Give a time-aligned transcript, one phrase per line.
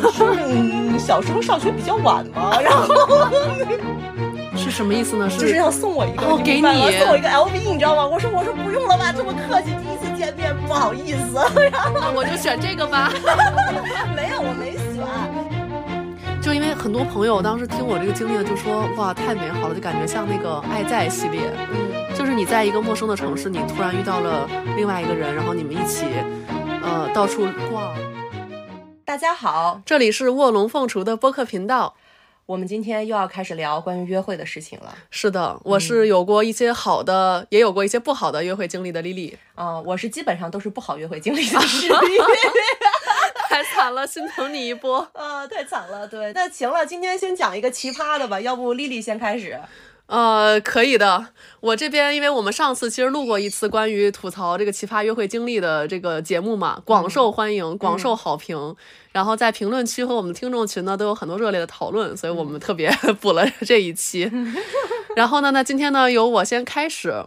[0.00, 2.58] 你是嗯小时候上学比较晚吗？
[2.60, 2.94] 然后
[4.56, 5.28] 是什么意思呢？
[5.30, 6.62] 是就是要送我一个，哦给你
[6.98, 8.06] 送我一个 LV，你知道吗？
[8.06, 11.38] 我说我说不用了吧，这么客气，第一次见面不好意思。
[11.72, 13.10] 然后那我就选这个吧。
[14.14, 14.80] 没有，我没选。
[16.42, 21.40] 就因为很多朋友当时听我这个经历，就说哇太美好了，就感觉像那个《爱在》系列，
[21.70, 21.76] 嗯，
[22.16, 26.06] 就是你在一个陌生的城市，你突然遇到了另外一个人，然后你们一起，
[26.82, 27.92] 呃，到处逛。
[29.10, 31.96] 大家好，这里是卧龙凤雏的播客频道。
[32.46, 34.96] 我们今天又要开始聊关于约会的事情了。
[35.10, 39.36] 是的，我是有过一些好的，也有过一些不好的约会经历的丽丽。
[39.56, 41.58] 嗯、我是基本上都是不好约会经历的。
[43.50, 45.00] 太惨了，心疼你一波。
[45.14, 46.06] 啊， 太惨了。
[46.06, 49.58] 对，那行了，今天先讲一个奇葩的吧，要不丽丽先开始。
[50.06, 51.26] 呃，可以的。
[51.60, 58.74] 我这边，因为我们上次其实录过一次关于吐槽这个奇葩约会经历的这个节目嘛，广受欢迎，广受好评。
[59.12, 64.30] 然后在评论区和我们听众群呢，都有很多热烈的讨论，所以我们特别 补了这一期。
[65.16, 67.24] 然后呢，那今天呢，由我先开始。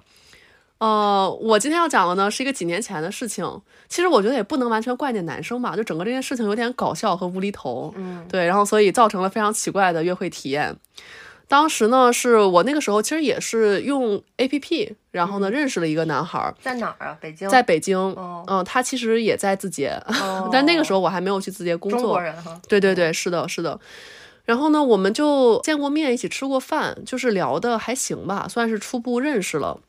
[0.79, 3.61] 呃，我今天要讲的呢是一个几年前的事情。
[3.87, 7.93] 其实我觉得也不能完全怪那男生吧，就整个这件事情有点搞笑和无厘头。
[7.95, 10.75] 嗯对，然后所以造成了非常奇怪的约会体验。
[11.53, 17.15] 当时呢，是我那个时候其实也是用 A P P，然后呢认识了一个男孩儿，在哪儿啊？
[17.21, 17.47] 北京。
[17.47, 22.19] 在北京，哦嗯，他其实也在字节，哦 但那个时候我还没有去字节工中国作。
[22.23, 22.59] 人哈。
[22.67, 23.79] 对对对，是的，是的。
[24.45, 29.79] 然后呢，我们就见过面，一起吃过饭，就是聊的还行吧，算是初步认识了。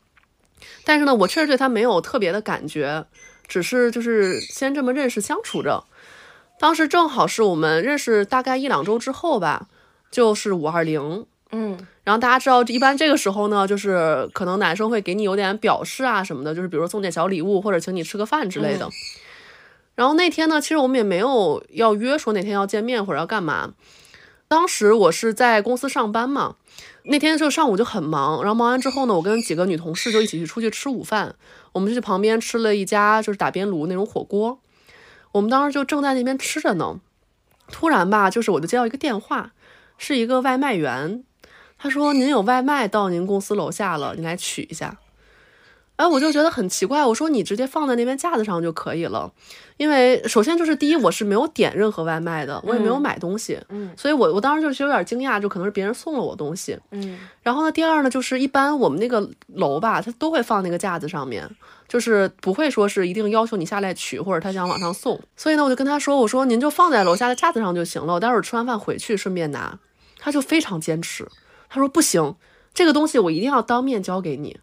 [0.85, 3.07] 但是呢，我确实对他没有特别的感觉，
[3.49, 5.85] 只是就是先这么认识相处着。
[6.59, 9.69] 当时正好是我们认识大概一两周之后吧，
[10.11, 11.25] 就是五二零，
[11.57, 18.91] 嗯然后大家知道，一般这个时候呢，就是可能男生会给你有点表示啊什么的，就是比如说送点小礼物或者请你吃个饭之类的。
[19.95, 23.75] 然后那天呢，其实我们也没有要约说哪天要见面或者要干嘛。
[24.49, 26.57] 当时我是在公司上班嘛，
[27.05, 31.37] 那天就上午就很忙，然后忙完之后呢，我跟几个女同事就一起去出去吃午饭，
[31.73, 34.59] 我们就去旁边吃了一家就是打边炉那种火锅。
[35.33, 37.01] 我们当时就正在那边吃着呢，
[37.69, 39.53] 突然吧，就是我就接到一个电话，
[39.97, 41.25] 是一个外卖员，
[41.85, 44.97] 他说：“您有外卖到您公司楼下了，你来取一下。”
[45.97, 49.31] 哎，我就觉得很奇怪，我说你直接放在那边架子上就可以了，
[49.77, 56.79] 因为首先就是第一，我是没有点任何外卖的，我也没有买东西，嗯所以我我当时就是有点惊讶，就可能是别人送了我东西。
[56.91, 61.47] 嗯然后呢，第二呢，就是一般我们那个楼吧，它都会放那个架子上面，
[61.87, 65.21] 就是不会说是一定要求你下来取，或者他想往上送。
[65.37, 69.79] 所以呢，我就跟他说，我说您就放在楼下的架子上就行了，我待会儿吃完饭回去顺便拿。
[70.19, 71.29] 他就非常坚持，
[71.75, 72.37] 他说不行，
[72.73, 74.61] 这个东西我一定要当面交给你。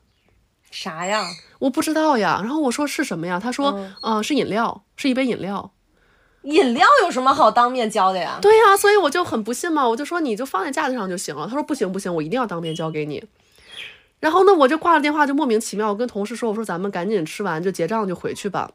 [0.72, 1.27] 啥呀？
[1.59, 3.38] 我不知道呀，然后我说是什么呀？
[3.38, 5.71] 他说，嗯呃，是饮料，是一杯饮料。
[6.44, 8.39] 饮料有什么好当面交的呀？
[8.41, 11.45] 对呀，所以我就很不信嘛，我就说你就放在架子上就行了。
[11.47, 13.21] 他说不行不行，我一定要当面交给你。
[14.21, 18.71] 然后呢，我就挂了电话，就莫名其妙，我跟同事说，我说咱们赶紧吃完就结账就回去吧。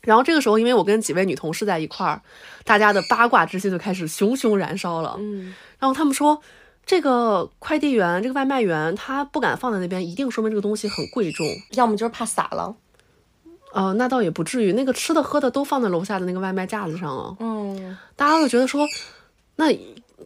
[0.00, 2.22] 然后这个时候，因为我跟几位女同事在一块儿，
[2.64, 5.16] 大家的八卦之心就开始熊熊燃烧了。
[5.18, 6.40] 嗯然后他们说，
[6.86, 11.44] 这个快递员、这个外卖员他不敢放在那边，一定说明这个东西很贵重。
[11.72, 12.76] 要么就是怕洒了。
[13.74, 17.36] 呃，那倒也不至于，那个吃的喝的都放在楼下的那个外卖架子上了。
[17.40, 18.86] 嗯大家都觉得说，
[19.56, 19.66] 那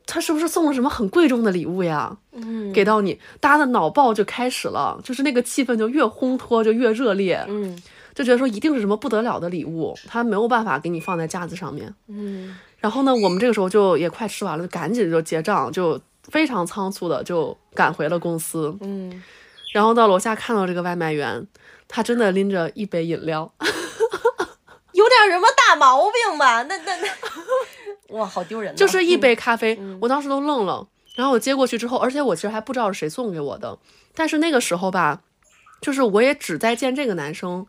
[0.07, 2.17] 他是不是送了什么很贵重的礼物呀？
[2.33, 7.77] 嗯给到你，大家的脑爆就开始了，就是那个气氛就越烘托就越热烈，嗯
[8.15, 11.93] 就觉得说一定是什么不得了的礼物，他没有办法给你放在架子上面。
[12.07, 18.77] 嗯然后呢，我们这个时候就也快吃完了，就赶紧就结账，就非常仓促的就赶回了公司。
[18.81, 19.23] 嗯，
[19.73, 21.47] 然后到楼下看到这个外卖员，
[21.89, 23.53] 他真的拎着一杯饮料，
[24.93, 26.63] 有点什么大毛病吧？
[26.63, 27.09] 那那那，
[28.17, 28.75] 哇，好丢人。
[28.77, 30.87] 就是一杯咖啡，我当时都愣了。
[31.17, 33.79] 然后我接过去之后，而且我其实还不知道是谁送给我的，
[34.15, 35.21] 但是那个时候吧，
[35.81, 37.67] 就是我也只在见这个男生，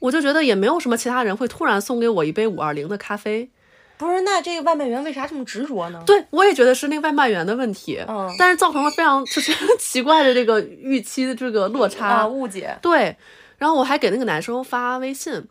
[0.00, 3.50] 我就觉得也没有什么其他人会突然送给我一杯五二零的咖啡。
[3.98, 6.02] 不是，那这个外卖员为啥这么执着呢？
[6.06, 12.06] 对我也觉得是那个外卖员的问题，嗯但是造成了非常就是 奇怪的这个预期的这个落差。
[12.08, 12.78] 啊，误解。
[12.80, 13.16] 对，
[13.58, 15.46] 然后我还给那个男生发微信，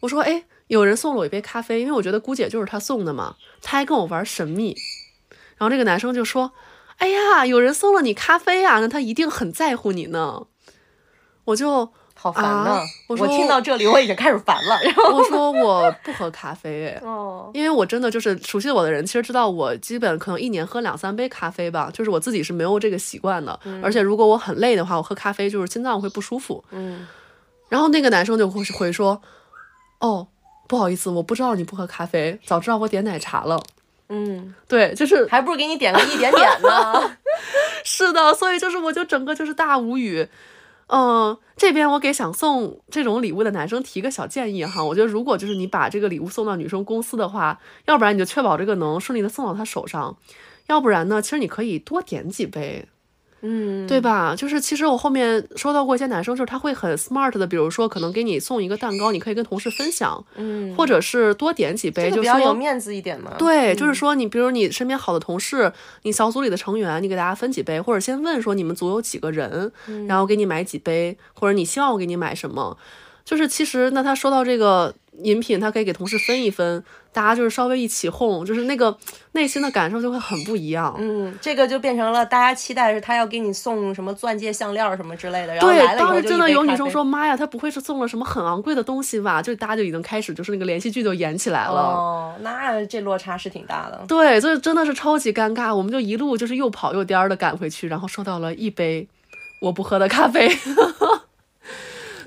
[0.00, 4.76] 我说：“哎，有人送了我一杯咖啡，因为我觉得姑姐就是他送的嘛。”他还跟我玩神秘，
[5.56, 6.52] 然后这个男生就说
[6.98, 10.46] ：“哎呀，有人送了你咖啡啊，那他一定很在乎你呢。”
[11.46, 12.70] 我就好烦呐！
[12.70, 14.76] 啊我说听到这里我已经开始烦了。
[14.82, 17.00] 然后我说我不喝咖啡，
[17.54, 26.64] 因为我真的就是熟悉我的人，其实知道我基本可能一年喝两三杯咖啡吧，就是我自己是没有这个习惯的，而且如果我很累的话，我喝咖啡就是心脏会不舒服。
[26.72, 27.06] 嗯
[27.68, 29.20] 然后那个男生就会回说
[30.00, 30.26] ：“哦，
[30.66, 33.62] 不好意思，我不知道你不喝咖啡，早知道我点奶茶了。”
[34.08, 37.16] 嗯，对，就是还不如给你点个一点点呢。
[37.84, 40.26] 是的，所以就是我就整个就是大无语。
[40.88, 50.16] 嗯，这边我给想送这种礼物的男生提个小建议哈，我觉得如果就是你把这个礼物送到女生公司的话，要不然你就确保这个能顺利的送到她手上，
[50.66, 52.88] 要不然呢，其实你可以多点几杯。
[53.40, 54.34] 嗯，对吧？
[54.36, 63.32] 就是其实我后面收到过一些男生，就是他会很 smart 的，比如说可能给你送一个蛋糕，你可以跟同事分享，嗯，或者是多点几杯，就比较有面子一点嘛。
[63.38, 69.70] 对，就是说你比如你身边好的同事，你小组里的成员，你给大家分几杯，或者先问说你们组有几个人，
[70.08, 72.76] 然后给你买几杯，或者你希望我给你买什么。
[73.24, 76.82] 就是其实那他收到这个饮品，他可以给同事分一分，
[77.18, 78.96] 大家就是稍微一起哄，就是那个
[79.32, 80.94] 内心的感受就会很不一样。
[81.00, 91.80] 嗯，这个就变成了大家期待是他要给你送什么钻戒、项链什么之类的，然后对来，了以后就当时真的有女生说：“妈呀，他不会是送了什么很昂贵的东西吧？”就大家就已经开始就是那个连续剧就演起来了。
[91.80, 94.00] 哦，那这落差是挺大的。
[94.06, 99.08] 对，这真的是超级尴尬，我们就一路就是又跑又颠儿的赶回去，然后收到了一杯
[99.60, 100.48] 我不喝的咖啡。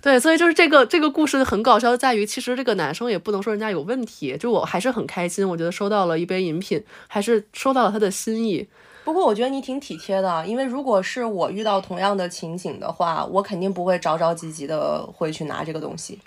[0.02, 8.68] 对，所以就是这个这个故事很搞笑，在于其实这个男生也不能说人家有问题，就我还是很开心，我觉得收到了一杯饮品，还是收到了他的心意。
[9.04, 16.20] 不过我觉得你挺体贴的，因为如果是我遇到同样的情景的话，我肯定不会着着急急的会去拿这个东西。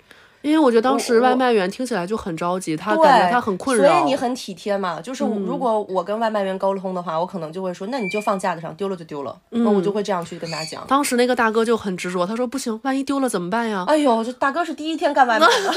[0.45, 3.83] 因为我觉得当时外卖员听起来就很着急，他，感觉他很困扰。
[3.83, 5.01] 嗯所以你很体贴嘛。
[5.01, 9.35] 就是如果我跟外卖员沟通的话，我可能就会说，那你就放架子上，丢了就丢了。
[9.49, 10.85] 那嗯我就会这样去跟他讲。
[10.87, 13.83] 当时那个大哥就很执着，他说不行，万一丢了怎么办呀？
[13.87, 15.53] 哎呦，这大哥是第一天干外卖的，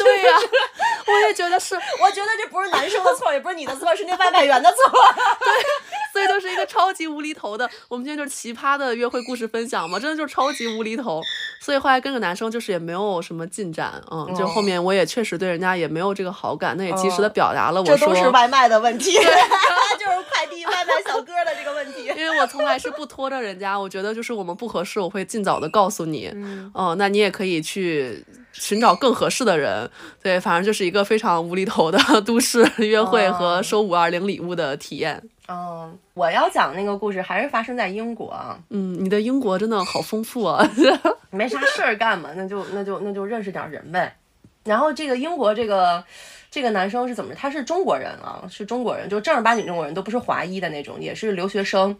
[0.00, 0.36] 对呀、
[1.06, 4.78] 我也觉得是，我觉得这不是男生的错，也不是你的错，是那外卖员的错。
[6.16, 7.68] 所以就是一个超级无厘头的。
[7.88, 11.20] 我们今天就是奇葩的约会故事分享嘛，真的就是超级无厘头。
[11.60, 18.08] 所以后来跟着男生就是也没有什么进展，嗯，就后面我也确实对人家也没有这个好感，那也及时的表达了我这说。
[18.08, 22.06] 都是外卖的问题， 就是快递外卖小哥的这个问题。
[22.06, 26.30] 因为我从来是不拖着人家，我觉得就是我们不合适，我会尽早的告诉你。
[26.34, 29.90] 嗯，哦，那你也可以去寻找更合适的人。
[30.22, 35.22] 对，反正就是一个非常无厘头的 都市约会和收五二零礼物的体验。
[35.48, 40.68] 嗯，我要讲那个故事还是发生在英国啊，嗯，你的英国真的好丰富啊！
[41.30, 44.16] 没啥事儿干嘛，那就那就那就认识点人呗。
[44.64, 46.02] 然后这个英国这个
[46.50, 47.32] 这个男生是怎么？
[47.34, 51.96] 他是中国人啊，是中国人，就正儿八经中国人，都不是华裔的那种，也是留学生。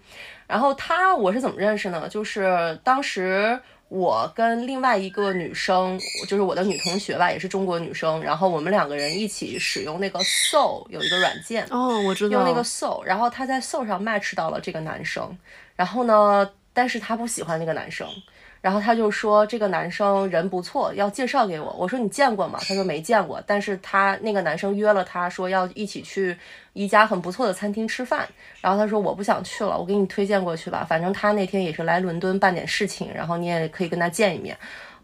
[0.49, 2.09] 然后他我是怎么认识呢？
[2.09, 12.39] 就是当时我跟另外一个女生，就是我的女同学吧，也是中国女生，然后我们两个人一起使用那个 Soul 有一个软件，哦，我知道。
[12.39, 15.39] 用那个 Soul，然后她在 Soul 上 match 到了这个男生，
[15.77, 18.07] 然后呢，但是他不喜欢那个男生，
[18.61, 21.75] 然后他就说这个男生人不错，要介绍给我。
[21.79, 22.59] 我说你见过吗？
[22.69, 26.37] 他说没见过，但是他那个男生约了他说要一起去
[26.75, 28.29] 一家很不错的餐厅吃饭，
[28.61, 34.55] 然后他说我不想去了，我给你推荐过去吧，反正他那天也是来伦敦办点事情，然后你也可以跟他见一面。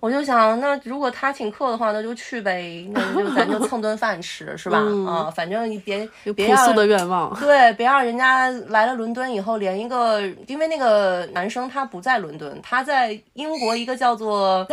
[0.03, 4.79] 我就想，那如果他请客的话，那就去呗，那就咱就蹭顿饭吃，是吧？
[5.07, 7.33] 啊，反正你别别让朴素的愿望。
[7.39, 14.67] 对，别让人家来了伦敦以后，连一个，因为那个男生他不在伦敦，他在英国一个叫做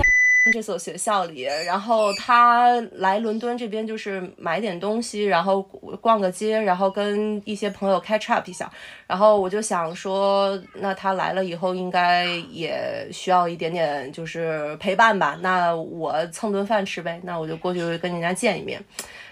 [0.51, 5.61] 这所学校里，然后他来伦敦这边就是买点东西，然后
[6.01, 8.69] 逛个街，然后跟一些朋友 catch up 一下，
[9.07, 18.83] 然后我就想说，那他来了以后应该也需要一点点就是陪伴吧，那我蹭顿饭吃呗，那我就过去跟人家见一面。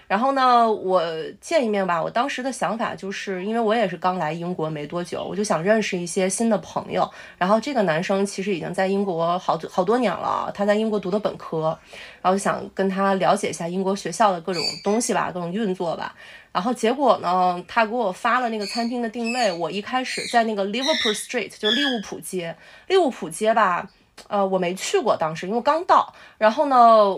[0.08, 1.02] 然后呢，我
[1.40, 2.02] 见一面吧。
[2.02, 7.08] 我当时的想法就是，因为我也是刚来英国没多久，我就想认识一些新的朋友。
[7.36, 11.78] 然后这个男生其实已经在英国好多好多年了，他在英国读的本科，
[12.22, 16.14] 然后想跟他了解一下英国学校的各种东西吧，各种运作吧。
[16.50, 23.88] 然后结果呢，他给我发了那个餐厅的定位，我一开始在那个 Liverpool Street，就利物浦街，利物浦街吧，
[24.28, 26.14] 呃，我没去过，当时因为刚到。
[26.38, 27.14] 然后呢，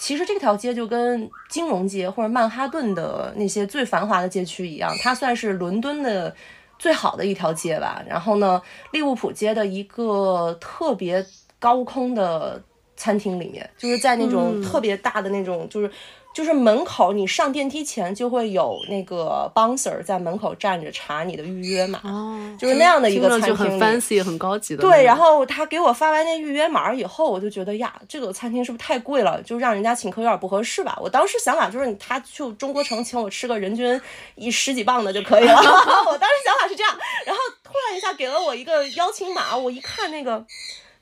[0.00, 6.34] 其实这条街就跟金融街或者曼哈顿的那些最繁华的街区一样，它算是伦敦的
[6.78, 8.02] 最好的一条街吧。
[8.08, 8.60] 然后呢，
[8.92, 11.24] 利物浦街的一个特别
[11.58, 12.60] 高空的
[12.96, 15.90] 餐厅里面，就是在那种特别大的那种，就是。
[16.32, 24.82] 就是门口，你上电梯前就会有那个 bouncer 在门口站着查你的预约码，哦，就是那样的一个餐厅里 fancy 很高级的。
[24.82, 29.42] 对，然后他给我发完那预约码以后，我就觉得呀，这个餐厅是不是太贵了？
[29.42, 30.96] 就让人家请客有点不合适吧。
[31.00, 34.00] 我当时想法就是，他去中国城请我吃个人均
[34.36, 35.56] 一十几磅的就可以了。
[36.06, 36.96] 我当时想法是这样，
[37.26, 40.46] 然后突然一下给了我一个邀请码，我一看那个。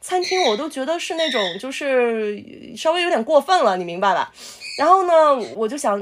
[0.00, 2.40] 餐厅，我都觉得是那种就是
[2.76, 4.32] 稍微有点过分了，你明白吧？
[4.78, 5.12] 然后呢，
[5.56, 6.00] 我就想，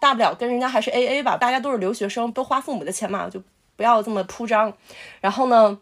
[0.00, 3.42] 大不了跟人家还是 A A 吧，大家都是留学生，都花父母的钱嘛，就
[3.76, 4.72] 不要这么铺张。
[5.20, 5.78] 然后呢，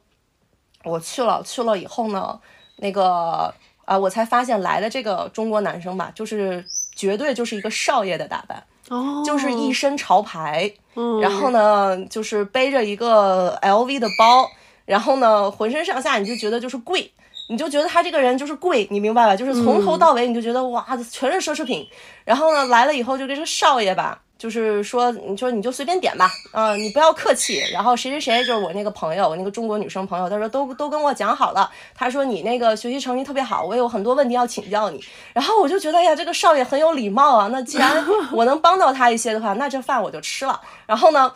[0.82, 2.40] 我去了，去了以后呢，
[2.78, 6.64] 那个啊，我才发现来的这个中国男生吧，就是
[6.96, 8.64] 绝对就是一个少爷的打扮。
[8.88, 10.72] 哦，就是一身潮牌，
[11.20, 14.50] 然后呢，就是背着一个 LV 的包，
[14.84, 17.12] 然后呢，浑身上下你就觉得就是贵，
[17.48, 19.36] 你就觉得他这个人就是贵，你明白吧？
[19.36, 21.86] 就是从头到尾你就觉得哇，全是奢侈品。
[22.24, 24.20] 然后呢，来了以后就跟这少爷吧。
[24.38, 27.62] 就是说，你说你就随便点吧，啊，你不要客气。
[27.72, 35.00] 然后谁谁谁就是我那个朋友，我那个中国女生朋友，她说都都跟我讲好了，她说你那个学习成绩特别好，我有很多问题要请教你。
[35.32, 37.50] 然后我就觉得呀，这个少爷很有礼貌啊。
[37.52, 40.60] 那既然我能帮到他一些的话，那这饭我就吃了。
[40.86, 41.32] 然后呢，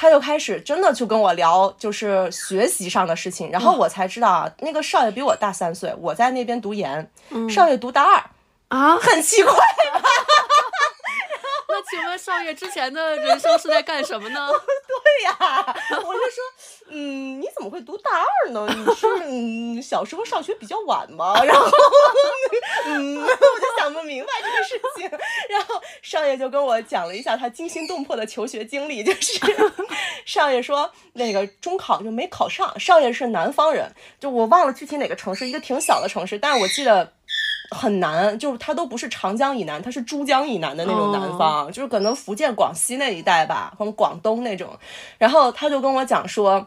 [0.00, 3.50] 他就开始真的去跟我聊，就是学习上的事情。
[3.50, 7.06] 然后我才知道啊，那个少爷比我大三岁，我在那边读研，
[7.50, 8.24] 少爷读大二
[8.68, 9.52] 啊，很奇怪。
[9.92, 10.00] 那
[11.88, 14.48] 请问少爷之前的人生是在干什么呢？
[14.50, 16.44] 对呀，我就说，
[16.88, 18.66] 嗯，你怎么会读大二呢？
[18.76, 21.34] 你是嗯小时候上学比较晚吗？
[21.44, 21.66] 然后，
[22.86, 25.18] 嗯， 我就想不明白这个事情。
[25.48, 29.38] 然后少爷就跟我讲了一下他惊心动魄的求学经历，就是
[30.24, 32.78] 少爷说那个中考就没考上。
[32.78, 37.12] 少爷是南方人，就我忘了具体哪个城市，一个挺小的城市，但是我记得。
[37.70, 44.68] 很难，就是它都不是长江以南，它是珠江以南的那种南方，就是可能福建、广西那一带吧，或者广东那种。
[45.18, 46.66] 然后他就跟我讲说，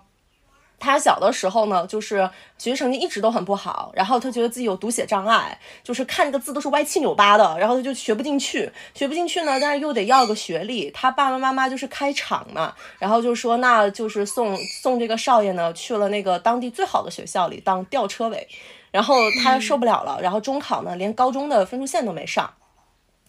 [0.83, 10.91] 他小的时候呢，就是学习成绩一直都很不好，然后他觉得自己有读写障碍，就是看个字都是歪七扭八的，然后他就学不进去，学不进去呢，但是又得要个学历。
[10.91, 18.47] 他爸爸妈妈就是开厂嘛，然后就说那就是送送这个少爷呢去了那个当地最好的学校里当吊车尾。
[18.91, 22.53] 然后他受不了了，然后中考呢，连高中的分数线都没上，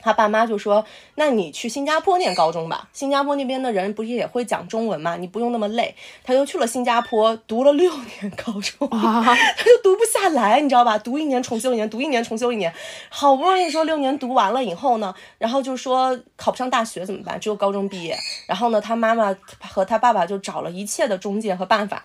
[0.05, 0.85] 他爸妈就说
[1.17, 10.99] ：“那你去新加坡念高中吧，新加坡那边的人不是也会讲中文嘛，你不用那么累。”他就去了新加坡，读了六年高中，他就读不下来，你知道吧？
[10.99, 12.71] 读一年重修一年，读一年重修一年，
[13.09, 17.41] 好不容易说六年读完了以后呢，然后就说考不上大学怎么办？
[17.41, 18.15] 只有高中毕业。
[18.47, 22.05] 然后呢，他妈妈和他爸爸就找了一切的中介和办法。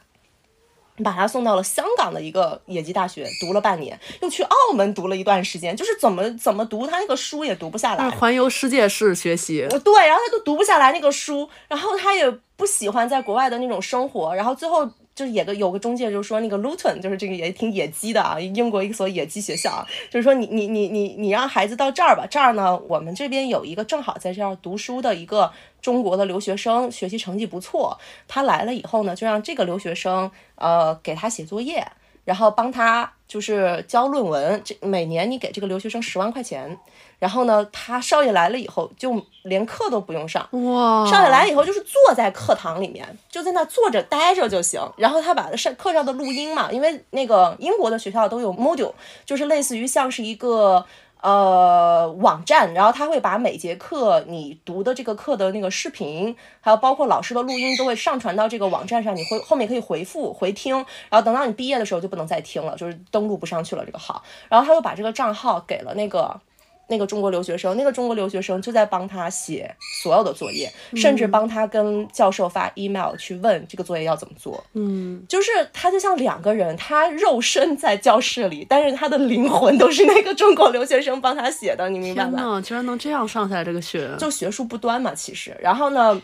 [1.04, 9.68] 把他送到了香港的一个野鸡大学，读了半年，又去澳门读了一段时间，就是怎么怎么读，他那个书也读不下来，环游世界式学习。
[9.84, 14.90] 对，然后他都读不下来那个书，然后他也不喜欢在国外的那种生活，然后最后。
[15.16, 31.86] 就是也个有个中介就说那个 Luton 就是这个也挺野鸡的啊，英国一所野鸡学校啊，就是说你你你你你让孩子到这儿吧，这儿呢我们这边有一个正好在这儿读书的一个中国的留学生，学习成绩不错，他来了以后呢，就让这个留学生呃给他写作业。
[32.26, 36.78] 然后帮他就是交论文，这每年你给这个留学生十万块钱。
[37.18, 40.48] 然后呢，他少爷来了以后，就连课都不用上。
[40.52, 41.04] 哇！
[41.08, 44.80] 少爷来以后就是坐在课堂里面，就在那坐着待着就行。
[44.98, 48.94] 然后他把上课上的录音嘛，因为那个英国的学校都有 module，
[49.26, 50.86] 就是类似于像是一个。
[51.22, 60.76] 呃，网站，然后他会把每节课你读的这个课的那个视频，还有包括老师的录音，都会上传到这个网站上，你会后面可以回复回听，
[61.10, 66.40] 然后等到你毕业的时候就不能再听了，就是登录不上去了这个号，然后他又把这个账号给了那个。
[66.90, 74.64] 那个中国留学生，那个中国留学生就在帮他写所有的作业，甚至帮他跟教授发 email 去问这个作业要怎么做。
[74.74, 82.62] 嗯，就是他就像两个人，他肉身在教室里，但是他的灵魂都是那个中国留学生帮他写的，你明白吗？
[82.62, 85.56] 居然能这样上下来这个学，就学术不端嘛，其实。
[85.62, 86.22] 然后呢？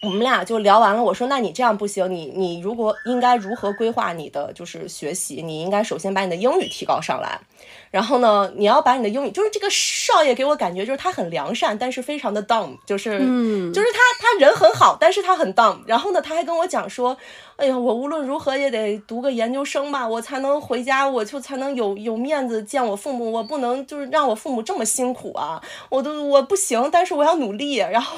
[0.00, 7.40] 我们俩就聊完了，我说那你这样不行，你你如果应该如何规划你的就是学习，你应该首先把你的英语提高上来，
[7.90, 15.78] 然后呢，你要把你的英语，就是这个少爷给我感觉就是他很良善，但是非常的 dumb，就是嗯，就是他他人很好，但是他很 dumb。
[15.84, 17.16] 然后呢，他还跟我讲说，
[17.56, 28.16] 哎呀，我无论如何也得读个研究生吧，我才能回家，我就才能有有面子见我父母，我不能就是让我父母这么辛苦啊，我都我不行，但是我要努力，然后。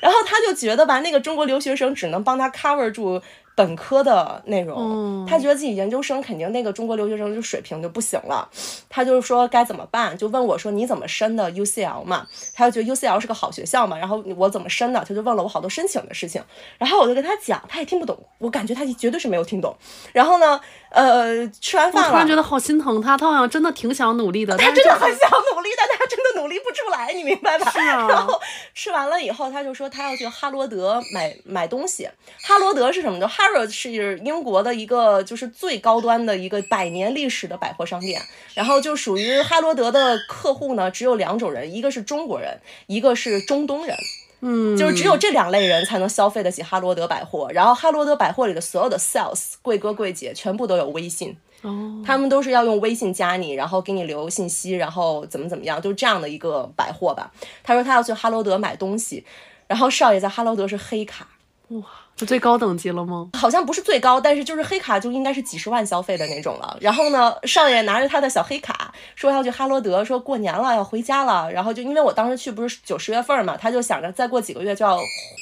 [0.00, 3.22] 然后他就觉得吧，那个中国留学生只能帮他 cover 住。
[3.60, 8.48] 本科的内容，他觉得自己研究生肯定那个中国留学生就水平就不行了，
[8.88, 12.26] 他就是说该怎么办，就问我说你怎么申的 UCL 嘛？
[12.54, 15.04] 他就觉得 UCL 是个好学校嘛，然后我怎么申的？
[15.06, 16.42] 他就问了我好多申请的事情，
[16.78, 19.76] 然后我就跟他讲，他也听不懂，我感觉他绝对是没有听懂。
[20.14, 27.70] 然后呢，呃，吃完饭了，突然觉得好心疼他，他好像真的挺想努力的，他真的很想努力，但他真的努力不出来，你明白吧？
[27.70, 28.08] 是啊。
[28.08, 28.40] 然后
[28.74, 32.08] 吃完了以后，他就说他要去哈罗德买买东西，
[32.42, 33.28] 哈罗德是什么的？
[33.28, 38.20] 哈 Harrods 是英国的一个就是最高端的一个百年历史的百货商店，
[38.54, 43.96] 然后就属于哈罗德的客户呢，只有两种人，一个是中国人，一个是中东人。
[44.42, 57.30] 嗯，就是只有这两类人才能消费得起哈罗德百货，然后哈罗德百货里的所有的 sales 贵哥贵姐全部都有微信，哦，他们都是要用微信加你，然后给你留信息，然后怎么怎么样，就这样的一个百货吧。
[57.62, 59.22] 他说他要去哈罗德买东西，
[59.66, 61.28] 然后少爷在哈罗德是黑卡，
[61.68, 61.82] 哇，
[62.20, 63.30] 这最高等级了吗？
[63.32, 66.76] 好像不是最高，但是就是黑卡就应该是几十万消费的那种了。
[66.78, 71.50] 然后呢，少爷拿着他的小黑卡说要去哈罗德，说过年了要回家了。
[71.50, 75.00] 然后就因为我当时去不是九十月份嘛，他就想着再过几个月就要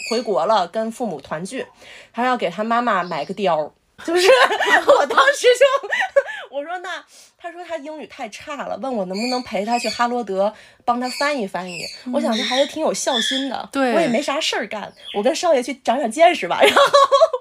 [0.09, 1.67] 回国了，跟父母团聚，
[2.13, 3.73] 他要给他妈妈买个貂。
[4.05, 4.29] 就是
[4.87, 5.89] 我当时就
[6.57, 7.05] 我说那
[7.41, 10.53] 他说他英语太差了，问我能不能陪他去哈罗德
[10.85, 11.85] 帮他翻译翻译。
[12.13, 16.61] 我想这孩子挺有孝心的，对我也没啥事儿干，我跟少爷去长长见识吧。
[16.61, 16.83] 然后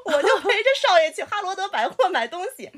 [0.06, 2.72] 我就陪着少爷去哈罗德百货买东西，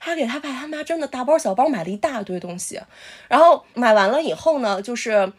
[0.00, 2.80] 他给他爸他妈真的大包小包买了一大堆东西，
[3.28, 5.32] 然后买完了以后呢，就是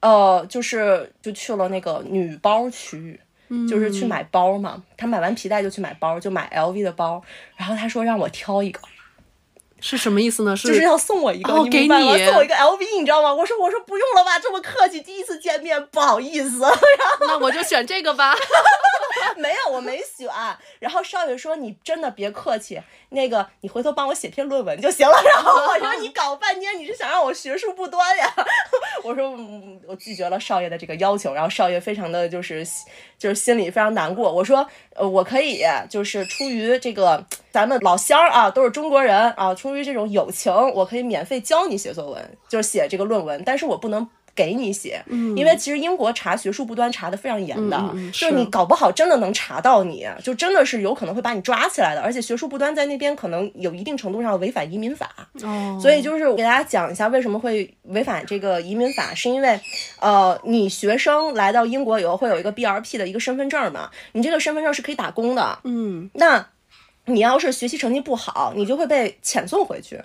[0.00, 3.20] 呃就是就去了那个女包区域。
[3.68, 7.20] 就是去买包嘛，他买完皮带就去买包，就买 LV 的包，
[7.56, 8.80] 然后他说让我挑一个，
[9.80, 10.56] 是什么意思呢？
[10.56, 12.12] 是就是要送我一个，哦你明白吗？
[12.12, 13.32] 给你送我一个 LV，你知道吗？
[13.34, 16.60] 我说我说不用了吧，这么客气，第一次见面不好意思。
[17.26, 18.34] 那我就选这个吧。
[19.36, 20.28] 没有，我没选。
[20.78, 28.32] 然后少爷说：“你真的别客气，那个你回头帮我写篇论文就行了。”然后我说：“你搞半天你是想让我学术不端呀？”
[29.02, 29.30] 我说：“，
[29.86, 32.66] 我拒绝了少爷的这个要求。”然后少爷非常的就是
[33.18, 34.32] 就是心里非常难过。
[34.32, 44.08] 我说：“呃，我可以就是出于这个咱们老乡啊，都是中国人啊，出于这种友情，我可以免费教你写作文，就是写这个论文，但是我不能。”
[44.40, 45.04] 给你写，
[45.36, 47.76] 因为其实英国查学术不端查的非常严的，
[48.10, 52.00] 就是你搞不好真的能查到你，就真的是有可能会把你抓起来的。
[52.00, 55.10] 而且学术不端在那边可能有一定程度上违反移民法，
[55.42, 59.60] 哦，所以就是我给大家讲一下为什么会违反这个移民法，是因为
[60.00, 66.46] 呃，你学生来到英国以后会有一个 BRP 的一个身份证嘛，你这个身份证是可以打工的，嗯，那
[67.04, 70.00] 你要是学习成绩不好，你就会被遣送回去。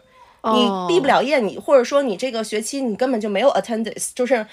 [0.53, 4.45] 你哦毕不了业，你或者说你这个学期你根本就没有 attendance，就是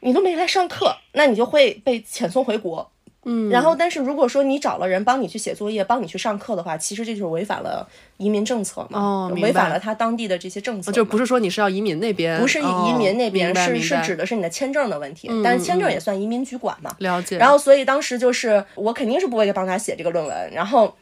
[0.00, 2.90] 你都没来上课，那你就会被遣送回国。
[3.26, 7.86] 嗯，然后，但是如果说你找了人帮你去写作业，帮你去上课的话，其实这就是违反了
[8.16, 16.96] 移民政策嘛，哦违反了他当地的这些政策嘛，就不是说你是要移民那边，不是哦移民那边，是是指的是你的签证的问题，但是签证也算移民局管嘛。
[17.00, 17.36] 了解。
[17.36, 20.96] 然后，所以当时就是我肯定是不会帮他写这个论文，然后。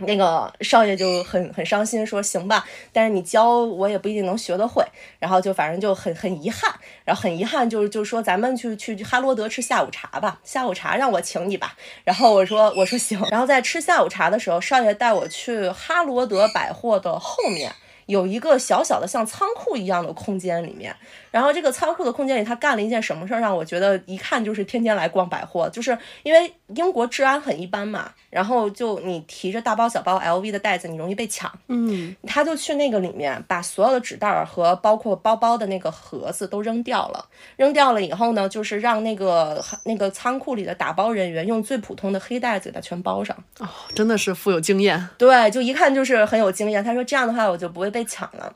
[0.00, 4.84] 那个少爷就很很伤心，说行吧，但是你教我也不一定能学得会，
[5.18, 6.72] 然后就反正就很很遗憾，
[7.04, 17.72] 然后很遗憾就是就说咱们去去哈罗德吃下午茶吧，下午茶让我请你吧，然后我说我说行，然后在吃下午茶的时候，少爷带我去哈罗德百货的后面。
[18.06, 20.96] 有一个小小的像仓库一样的空间里面，
[21.30, 37.24] 然后这个仓库的空间里，他干了一件什么事儿，让我觉得一看就是天天来逛百货，就是因为英国治安很一般嘛，然后就你提着大包小包 LV 的袋子，你容易被抢，嗯，他就去那个里面把所有的纸袋儿和包括包包的那个盒子都扔掉了，
[37.56, 43.36] 扔掉了以后呢，就是让那个那个仓库里的打包人员用最普通的黑袋子给它全包上。
[43.58, 45.08] 哦，真的是富有经验。
[45.16, 46.82] 对，就一看就是很有经验。
[46.82, 48.52] 他说这样的话我就不会被抢了。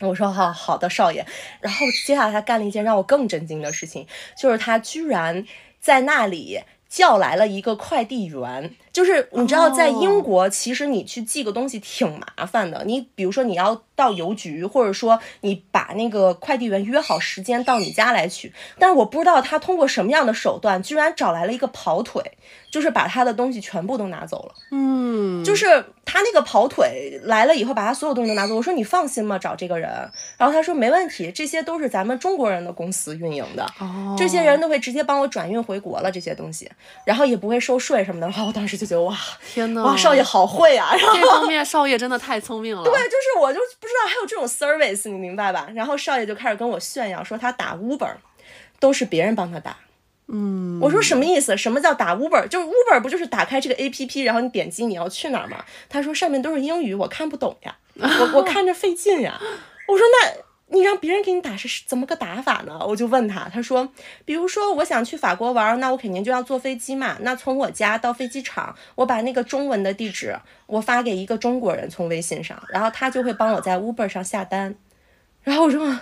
[0.00, 1.24] 我说好好的少爷，
[1.60, 4.06] 然后接下来他干了一件让我更震惊的事情，
[4.36, 5.44] 就是他居然
[5.80, 8.74] 在那里叫来了一个快递员。
[8.92, 12.84] 就是你知道，在英国，其实你去寄个东西挺麻烦的。
[12.84, 22.22] 你比如说你要到邮局，或者说你把那个快递员约好时间到你家来取，但是我不知道他通过什么样的手段，居然找来了一个跑腿，
[22.70, 24.54] 就是把他的东西全部都拿走了。
[24.70, 28.54] 嗯，就是他那个跑腿来了以后，把他所有东西都拿走。
[28.54, 29.36] 我说你放心吗？
[29.36, 29.90] 找这个人。
[30.36, 36.70] 然后他说没问题，这些都是咱们中国人的公司运营的，哦，这些人都会直接帮我转运回国了这些东西，
[37.04, 38.28] 然后也不会收税什么的。
[38.28, 39.16] 然后我当时就觉得哇
[39.52, 40.94] 天呐，哇，少爷好会啊！
[40.94, 42.84] 然后这方面少爷真的太聪明了。
[42.86, 45.68] 对，就是我就不知道还有这种 service，你明白吧？
[45.74, 48.12] 然后少爷就开始跟我炫耀说他打 Uber
[48.78, 49.76] 都是别人帮他打。
[50.30, 51.56] 嗯，我说什么意思？
[51.56, 52.46] 什么叫打 Uber？
[52.48, 55.64] 就是 Uber 不就是打开这个 A P P，然后你点击你要去哪儿吗？
[55.88, 59.40] 他说上面都是英语，我看不懂呀，我我看着费劲呀。
[59.88, 60.32] 我说那
[60.70, 62.78] 你让别人给你打是怎么个打法呢？
[62.86, 63.90] 我就问他，他说，
[64.24, 67.16] 比如说我想去法国玩，那我肯定就要坐飞机嘛。
[67.20, 74.74] 那从我家到飞机场，我把那个中文的地址我发给一个中国人，从微信上，然后他就会帮我在 Uber 上下单。
[75.42, 75.98] 然后我说。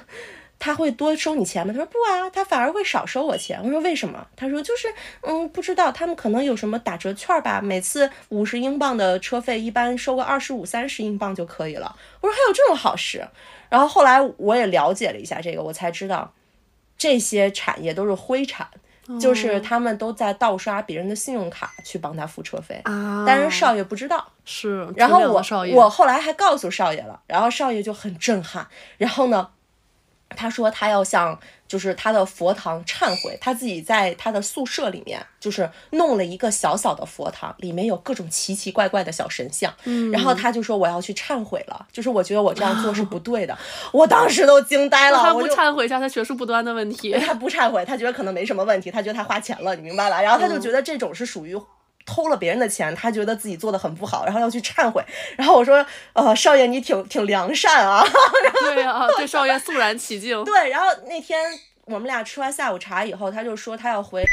[0.58, 1.72] 他会多收你钱吗？
[1.72, 3.60] 他说不啊，他反而会少收我钱。
[3.62, 4.26] 我说为什么？
[4.36, 4.88] 他说就是
[5.22, 11.94] 嗯，不知道，他们可能有什么打折券吧，每次五十英镑的车费，一般收个二十五、三十英镑就可以了。
[12.20, 13.26] 我说还有这种好事。
[13.68, 16.32] 然后后来我也了解了一下这个，我才知道
[16.96, 18.68] 这些产业都是灰产。
[19.20, 24.26] 就是他们都在盗刷别人的信用卡去帮他付车费啊，但是少爷不知道。
[24.44, 28.66] 是，然后我少爷我后来还告诉少爷了，然后少爷就很震撼。
[28.98, 29.48] 然后呢，
[30.30, 39.72] 他说他要向就是他的佛堂忏悔，他自己在他的宿舍里面就是弄了一个小小的佛堂，里面有各种奇奇怪怪的小神像。
[39.84, 43.56] 嗯，然后他就说我要去忏悔了，就是我觉得我这样做是 不对的。
[43.92, 45.18] 我当时都惊呆了。
[45.18, 47.12] 他不忏悔一下他学术不端的问题？
[47.12, 50.20] 他不忏悔，他觉得可能没什么问题，他觉得他花钱了，你明白吧？
[50.20, 51.56] 然后他就觉得这种是属于。
[52.06, 55.04] 偷了别人的钱，他觉得自己做的很不好，然后要去忏悔。
[55.36, 58.02] 然后我说：“呃，少爷，你挺挺良善啊。
[58.72, 60.42] ”对啊，对少爷肃然起敬。
[60.44, 61.38] 对，然后那天
[61.86, 64.24] 我们俩吃完下午茶以后，他就说他要回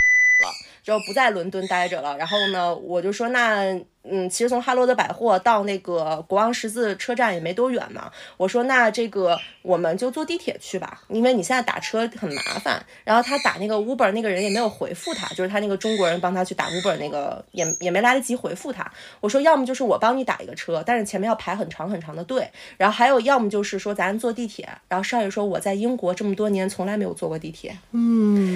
[0.81, 2.17] 就不在伦敦待着了。
[2.17, 3.79] 然后呢，我就说那。
[4.05, 8.11] 嗯，其实从哈罗德百货到那个国王十字车站也没多远嘛。
[8.35, 12.85] 我说那这个我们就坐地铁去吧，因为你现在打车很麻烦。
[13.05, 18.91] 然后他打那个 Uber 那个人也没有回复他，就是他那个中国人帮他去打 Uber 那个也也没来得及回复他。
[19.21, 22.45] 我说要么就是我帮你打一个车，但是前面要排很长很长的队。
[22.75, 24.67] 然后还有要么就是说咱坐地铁。
[24.89, 27.73] 然后少爷说我在英国这么多年从来没有坐过地铁。
[27.93, 28.52] 嗯，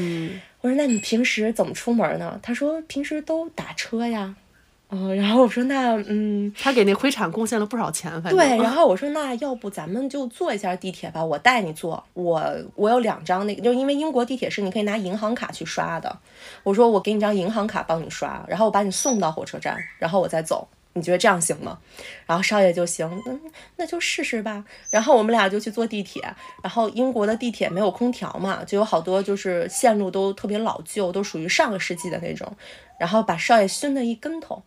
[0.68, 2.38] 我说那你平时怎么出门呢？
[2.44, 4.36] 他说平时都打车呀。
[4.90, 8.58] 哦，然后我说那嗯，他给那灰产贡献了不少钱，反正对。
[8.58, 12.04] 然后我说那要不咱们就坐一下地铁吧，我带你坐。
[12.14, 12.44] 我
[12.76, 16.18] 我有两张那个，就因为英国地铁是你可以拿银行卡去刷的。
[16.64, 20.68] 我说我给你张银行卡帮你刷，然后我把你送到火车站，然后我再走。
[20.98, 21.78] 你觉得这样行吗？
[22.26, 23.40] 然后少爷就行，嗯，
[23.78, 24.64] 那就试试吧。
[24.90, 26.22] 然后我们俩就去坐地铁。
[26.62, 32.52] 然后英国的地铁没有空调嘛，就有好多就是线路都特别老旧，都属于上个世纪的那种。
[33.00, 34.60] 然后把少爷熏得一跟头，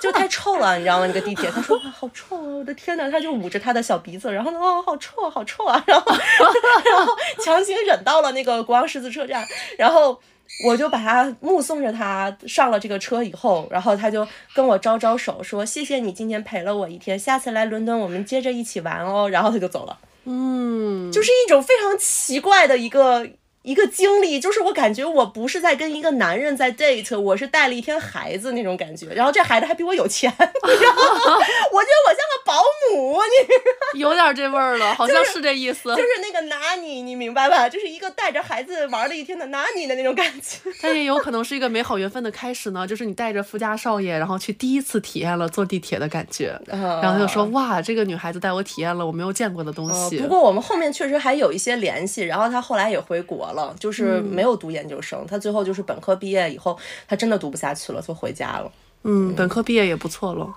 [0.00, 1.06] 就太臭了，你知道吗？
[1.08, 2.40] 那个地铁，他说好臭啊！
[2.58, 5.82] 我的天呐，他就捂着他的小鼻子，然后，哦，好臭，好臭啊！
[5.84, 9.44] 然后， 然后强行忍到了那个国王十字车站，
[9.76, 10.20] 然后
[10.64, 19.28] 我就把他目送着他上了这个车以后，然后他就跟我招招手，说谢谢你今天陪了我一天，下次来伦敦我们接着一起玩哦。
[19.28, 23.28] 然后他就走了，嗯，就是一种非常奇怪的一个。
[23.68, 29.08] 一个经历，就是我感觉我不是在跟一个男人在 date，我是带了一天孩子那种感觉。
[29.08, 31.36] 然后这孩子还比我有钱， 你知道吗
[31.70, 32.54] 我觉得我像个保
[32.90, 33.20] 姆，
[33.92, 35.94] 你有点这味儿了，好像是这意思。
[35.94, 37.68] 就是那个拿你，你明白吧？
[37.68, 40.70] 就是一个带着孩子玩了一天的拿你的那种感觉。
[40.80, 46.58] 但也有可能是一个美好缘分的开始呢， 就是你带着富家少爷，然后去第一次体验了坐地铁的感觉。
[46.68, 53.57] 然后他就说：“哇，这个女孩子带我体验了我没有见过的东西。”不过我们后面确实还有一些联系，然后他后来也回国了。
[53.78, 58.70] 就是没有读研究生，他最后就是本科毕业以后，他真的读不下去了，就回家了。
[59.04, 60.52] 嗯，本科毕业也不错了。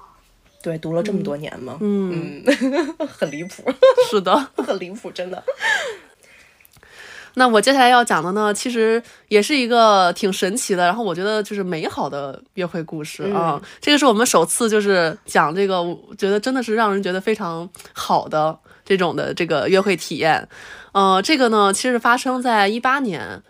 [0.63, 1.77] 对，读了这么多年嘛。
[1.79, 2.43] 嗯，
[3.07, 3.63] 很离谱。
[4.09, 5.43] 是的， 很离谱，真的。
[7.35, 13.61] 那我接下来要讲的呢，其实也是一个挺神奇的，然后我觉得就是美好的约会故事啊。
[13.79, 18.57] 这个是我们首次就是讲这个，我觉得真的是让人觉得非常好的
[18.91, 20.49] 这种的这个约会体验。
[20.91, 23.41] 呃，这个呢，其实发生在一八年，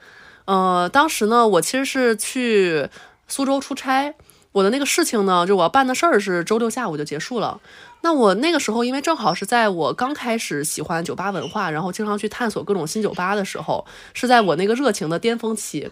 [0.46, 2.88] 呃，当时呢，我其实是去
[3.28, 4.14] 苏州出差，
[4.52, 7.60] 我的那个事情呢，就我要办的事儿是周六下午就结束了。
[8.04, 15.90] 那我那个时候，因为正好是在我刚开始喜欢酒吧文化，然后经常去探索各种新酒吧的时候，是在我那个热情的巅峰期，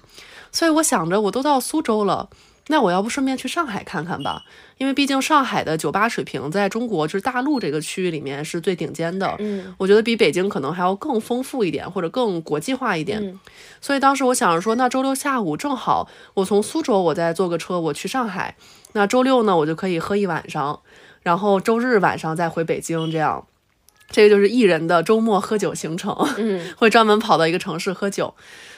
[0.52, 2.30] 所以我想着，我都到苏州了。
[2.72, 4.44] 那我要不顺便去上海看看吧，
[4.78, 9.36] 因为毕竟上海的酒吧水平在中国就是大陆这个区域里面是最顶尖的。
[9.40, 13.40] 嗯，我觉得比北京可能还要更丰富一点，或者更国际化一点。
[13.82, 18.56] 所以当时我想着说，那周六下午正好我从苏州我再坐个车我去上海，
[18.94, 20.80] 那周六呢我就可以喝一晚上，
[21.24, 23.48] 然后周日晚上再回北京，这样，
[24.10, 26.16] 这个就是艺人的周末喝酒行程。
[26.38, 28.34] 嗯， 会专门跑到一个城市喝酒。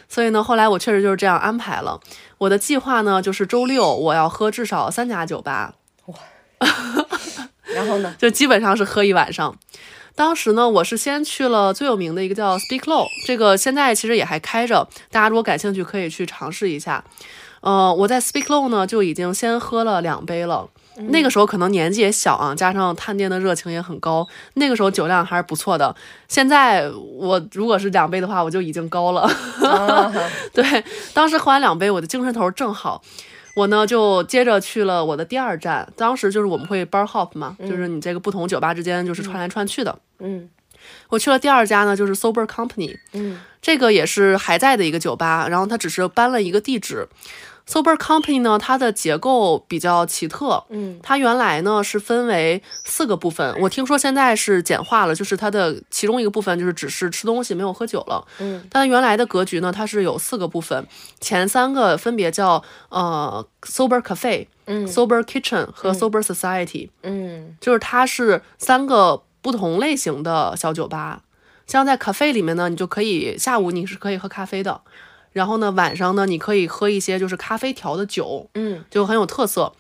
[0.08, 2.00] 所以呢，后来我确实就是这样安排了。
[2.38, 5.76] 我的计划呢，就是周六我要喝至少三家酒吧。
[6.08, 6.16] 哇，
[7.74, 9.58] 然后呢， 就基本上是喝一晚上。
[10.14, 17.06] 当时呢，我是先去了最有名的一个叫 Speak Low，这个现在其实也还开着，大家如果感兴趣可以去尝试一下。
[17.62, 20.68] 呃，我在 Speak Low 呢就已经先喝了两杯了。
[20.96, 25.96] 那个时候可能年纪也小啊，加上探店的热情也很高，那个时候酒量还是不错的。
[26.28, 29.30] 现在我如果是两杯的话，我就已经高了。
[30.54, 33.02] 对，当时喝完两杯，我的精神头正好。
[33.54, 39.98] 我呢就接着去了我的第二站，当时就是我们会 bar hop 嘛，就是你这个不同酒吧之间就是串来串去的。
[40.20, 40.50] 嗯，
[41.10, 47.08] 我去了第二家呢，就是 Sober Company，嗯这个也是还在的一个酒吧，然后它只是搬了一个地址。
[47.72, 58.28] Sober Company 呢，它的结构比较奇特，嗯它原来呢是分为四个部分，我听说现在是简化了，就是它的其中一个部分就是只是吃东西没有喝酒了。
[58.40, 60.86] 嗯，但原来的格局呢，它是有四个部分，
[61.22, 71.22] 前三个分别叫呃 Sober Cafe、嗯 Sober Kitchen 和 Sober Society，、嗯就是它是三个不同类型的小酒吧。
[71.68, 74.82] 像在 cafe 里面呢，你就可以下午你是可以喝咖啡的，
[75.34, 79.74] 然后呢晚上呢你可以喝一些就是咖啡调的酒，嗯就很有特色。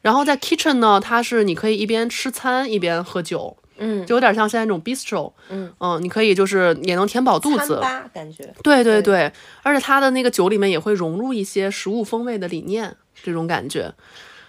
[0.00, 7.76] 然后在 kitchen 呢，它是你可以一边吃餐一边喝酒，嗯就有点像现在那种 bistro，嗯你可以就是也能填饱肚子，
[8.14, 9.32] 感觉，对对对对，
[9.62, 13.92] 而且它的那个酒里面也会融入一些食物风味的理念，这种感觉。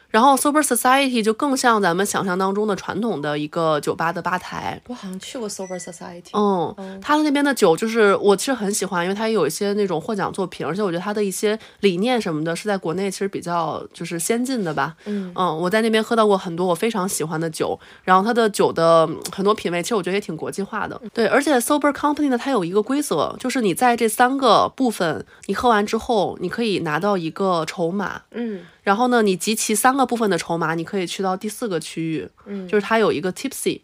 [0.09, 14.95] 然后 Sober Society 就更像咱们想象当中的传统的一个酒吧的吧台，我好像去过 Sober Society，嗯，它的那边的酒就是我其实很喜欢，因为它有一些那种获奖作品，而且我觉得它的一些理念什么的是在国内其实比较就是先进的吧。
[15.05, 20.99] 嗯我在那边喝到过很多我非常喜欢的酒，然后它的酒的嗯很多品味其实我觉得也挺国际化的。
[21.13, 28.21] 对，而且 Sober Company 呢，它有一个规则，就是你在这三个部分你喝完之后，你可以拿到一个筹码。
[28.31, 32.67] 嗯然后呢，你集齐三个部分的筹码，你可以去到第四个区域，嗯。
[32.67, 33.81] 就是它有一个 tipsy，、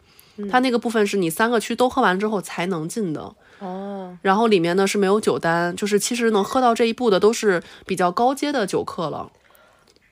[0.50, 3.32] 它那个部分是你三个区都喝完之后才能进的。
[3.60, 4.18] 哦。
[4.20, 9.30] 然后里面呢是没有酒单，就是其实能喝到这一步的都是比较高阶的酒客了。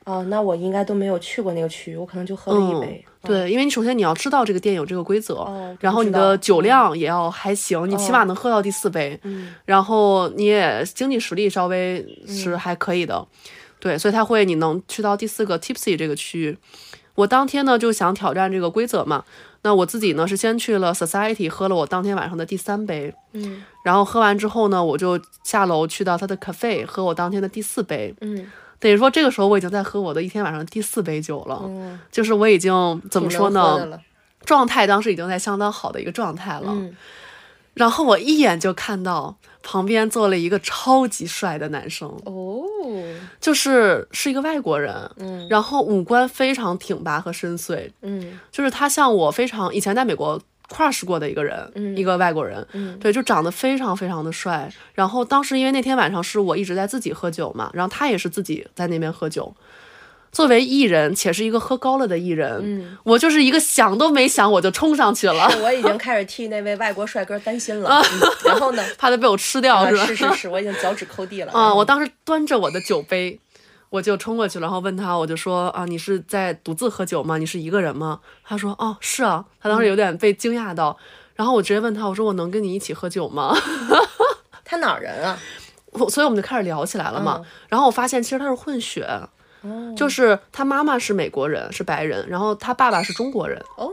[0.05, 3.05] 哦，那我应该都没有去过那个区域，我可能就喝了一杯。
[3.23, 9.19] 嗯，对，因为你首先你要知道这个店有这个规则，哦然后你的酒量也要还行，你起码能喝到第四杯，
[9.65, 13.27] 然后你也经济实力稍微是还可以的，
[13.85, 16.57] 对，所以他会你能去到第四个 tipsy 这个区域。
[17.15, 19.23] 我当天呢就想挑战这个规则嘛，
[19.61, 32.73] 那我自己呢是先去了 society 喝了我当天晚上的第三杯，嗯然后喝完之后呢，我就下楼去到他的 cafe 喝我当天的第四杯，嗯等于说这个时候我已经在喝我的一天晚上第四杯酒了，嗯，就是我已经
[33.11, 34.01] 怎么说呢？
[34.47, 36.69] 状态当时已经在相当好的一个状态了。
[36.69, 36.97] 嗯
[37.75, 42.63] 然后我一眼就看到旁边坐了一个超级帅的男生，哦，
[43.41, 54.73] 就是是一个外国人，嗯然后五官非常挺拔和深邃，嗯就是他像我非常以前在美国 crush 过的一个人，嗯一个外国人，嗯对，就长得非常非常的帅。
[54.95, 59.55] 然后当时因为那天晚上是我一直在自己喝酒嘛，然后他也是自己在那边喝酒。
[60.35, 68.03] 作为艺人，且是一个喝高了的艺人，嗯，我就是一个想都没想我就冲上去了，我已经开始替那位外国帅哥担心了。
[68.03, 68.85] 嗯然后呢？
[68.99, 70.05] 怕他被我吃掉，啊是吧？
[70.05, 71.53] 是是是，我已经脚趾抠地了。
[71.53, 73.39] 啊、我当时端着我的酒杯，
[73.91, 77.39] 我就冲过去，然后问他，我就说啊，你是在独自喝酒吗？
[77.39, 78.19] 你是一个人吗？
[78.45, 79.45] 他说哦，是啊。
[79.61, 80.99] 他当时有点被惊讶到，
[81.37, 83.57] 然后我直接问他，我说我能跟你一起喝酒吗？
[84.65, 85.39] 他哪儿人啊？
[85.93, 87.41] 我所以我们就开始聊起来了嘛。
[87.69, 89.09] 然后我发现其实他是混血，
[89.65, 89.93] 哦。
[89.97, 93.61] 就是他妈妈是美国人，是白人，然后他爸爸是中国人。
[93.77, 93.91] 哦，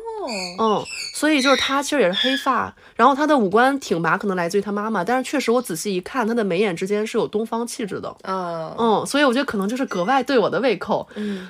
[0.59, 8.09] 嗯，所以就是他其实也是黑发，然后他的五官挺拔，可能来自于他妈妈，但是确实我仔细一看，他的眉眼之间是有东方气质的。
[8.23, 11.07] 啊，嗯，所以我觉得可能就是格外对我的胃口。
[11.15, 11.49] 嗯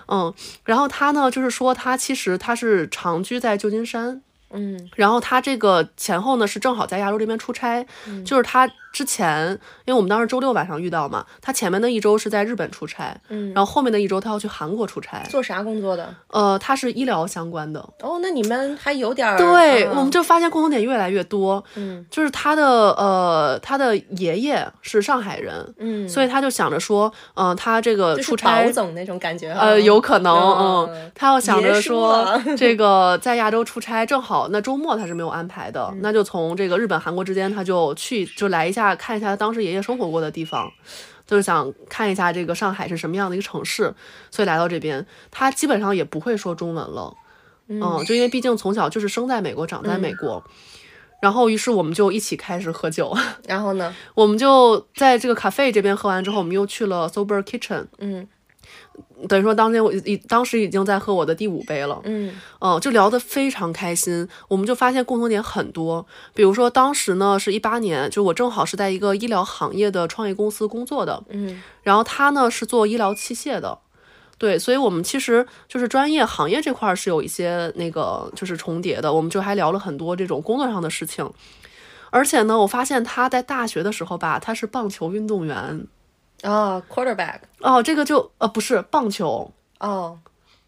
[0.63, 4.89] 然后他呢，就是说他其实他是长居在旧金山，嗯。
[4.95, 8.23] 然后他这个前后呢是正好在亚洲这边出差，嗯。
[8.23, 9.49] 就是他之前，
[9.85, 16.13] 因为我们当时周六晚上遇到嘛，他前面的一周是在日本出差，嗯，然后后面的一周他要去韩国出差，做啥工作的？
[16.27, 17.79] 呃，他是医疗相关的。
[18.01, 22.05] 哦，那你们还有点儿对，啊我们就发现共同点越来越多，嗯。
[22.09, 29.59] 就是他的呃，他的爷爷是上海人，嗯，所以他就想着说，嗯、他这个出差那种感觉啊。
[29.61, 40.71] 呃，有可能，嗯嗯，他要想着说啊， 这个在亚洲出差，正好那周末他是没有安排的，那就从这个日本、韩国之间，他就去就来一下看一下他当时爷爷生活过的地方，
[41.25, 43.93] 就是想看一下这个上海是什么样的一个城市，
[44.29, 47.15] 所以来到这边，他基本上也不会说中文了，
[47.67, 50.43] 嗯，就因为毕竟从小就是生在美国，长在美国。
[51.21, 53.15] 然后，于是我们就一起开始喝酒。
[53.47, 53.95] 然后呢？
[54.15, 58.27] 我们就在这个 cafe 这边喝完之后，我们又去了 Sober Kitchen，嗯
[59.27, 64.27] 等于说当天我已当时已经在喝我的第五杯了，嗯嗯，就聊得非常开心。
[64.47, 73.77] 我们就发现共同点很多，比如说当时呢是一八年，就我正好是在一个医疗行业的创业公司工作的，嗯然后他呢是做医疗器械的。
[74.37, 81.29] 对，所以我们其实就是专业行业这块儿是有一些那个就是重叠的，我们就还聊了很多这种工作上的事情。
[82.09, 85.85] 而且呢，我发现他在大学的时候吧，他是棒球运动员。
[86.41, 87.39] 啊，quarterback。
[87.59, 90.19] 哦，这个就呃不是棒球，哦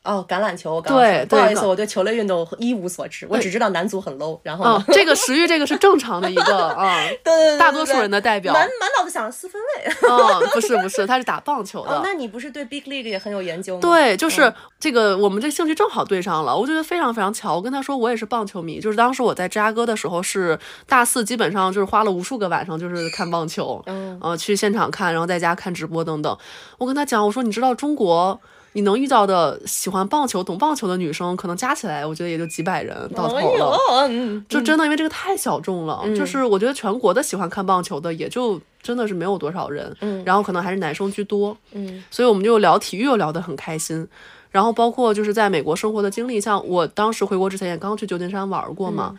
[0.04, 8.54] 哦，橄榄球，我刚刚对不好意思，我对球类运动一无所知，我只知道男足很 low，然后这个食欲这个是正常的一个啊， 对对对，大多数人的代表。
[8.54, 10.10] 满满脑子想着四分卫。
[10.10, 11.92] 哦，不是不是，他是打棒球的。
[11.96, 13.82] 哦，那你不是对 Big League 也很有研究吗？
[13.82, 17.56] 对，就是嗯这个，我们这兴趣正好对上了，我觉得非常非常巧。
[17.56, 26.38] 我跟他说，我也是棒球迷，就是当时我在芝加哥的时候是大四，基本上就是花了无数个晚上，就是看棒球，嗯呃，去现场看，然后在家看直播等等。
[26.78, 28.38] 我跟他讲，我说你知道中国。
[28.74, 34.44] 你能遇到的喜欢棒球、懂棒球的女生，可能加起来，我觉得也就几百人到头哎了。
[34.50, 40.24] 就真的因为这个太小众了，就是我觉得全国的喜欢看棒球的也就真的是没有多少人，嗯。
[40.26, 44.08] 然后可能还是男生居多，嗯，所以我们就聊体育又聊得很开心，
[44.50, 49.18] 然后包括就是在美国生活的经历，像我当时回国之前也刚去旧金山玩过嘛，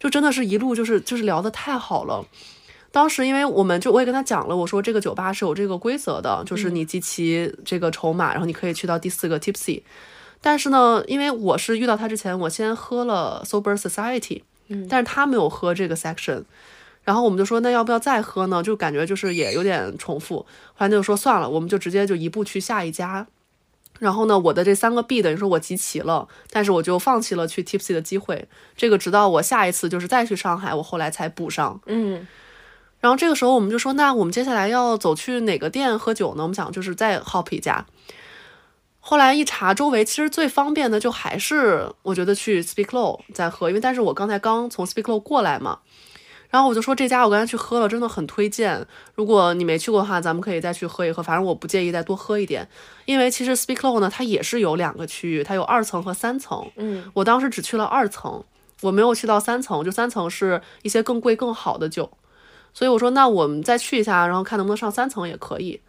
[0.00, 2.24] 就真的是一路就是就是聊得太好了。
[2.96, 9.82] 当时因为我们就我也跟他讲了，我说这个酒吧是有这个规则的，就是你集齐这个筹码，然后你可以去到第四个 tipsy。
[10.40, 16.44] 但是呢，因为我是遇到他之前，我先喝了 Sober Society，嗯，但是他没有喝这个 section，
[17.04, 18.62] 然后我们就说那要不要再喝呢？
[18.62, 23.26] 就感觉就是也有点重复，后来就说算了，我们就直接就一步去下一家。
[23.98, 28.48] 然后呢，我的这三个 B 等于说我集齐了，但是我就放弃了去 Tipsy 的机会。
[28.74, 31.78] 这个直到我下一次就是再去上海，我后来才补上。
[31.84, 32.26] 嗯
[33.00, 36.42] 然后这个时候我们就说，那我们接下来要走去哪个店喝酒呢？
[36.42, 37.86] 我们想就是再 hop 一家。
[38.98, 45.78] 后来一查周围，其实最方便的就还是我觉得去 Speak Low 再喝，因为但是我刚才刚从 Speak Low 过来嘛，
[46.50, 48.84] 然后我就说这家我刚才去喝了，真的很推荐。
[49.14, 52.68] 如果你没去过的话，咱们可以再去喝一喝，反正我不介意再多喝一点，
[53.04, 56.68] 因为其实 Speak Low 呢，它也是有两个区域，它有二层和三层。
[56.74, 58.42] 嗯，我当时只去了二层，
[58.80, 62.10] 我没有去到三层，就三层是一些更贵更好的酒。
[62.76, 65.80] 所以我说，那我们再去一下，然后看能不能上三层也可以。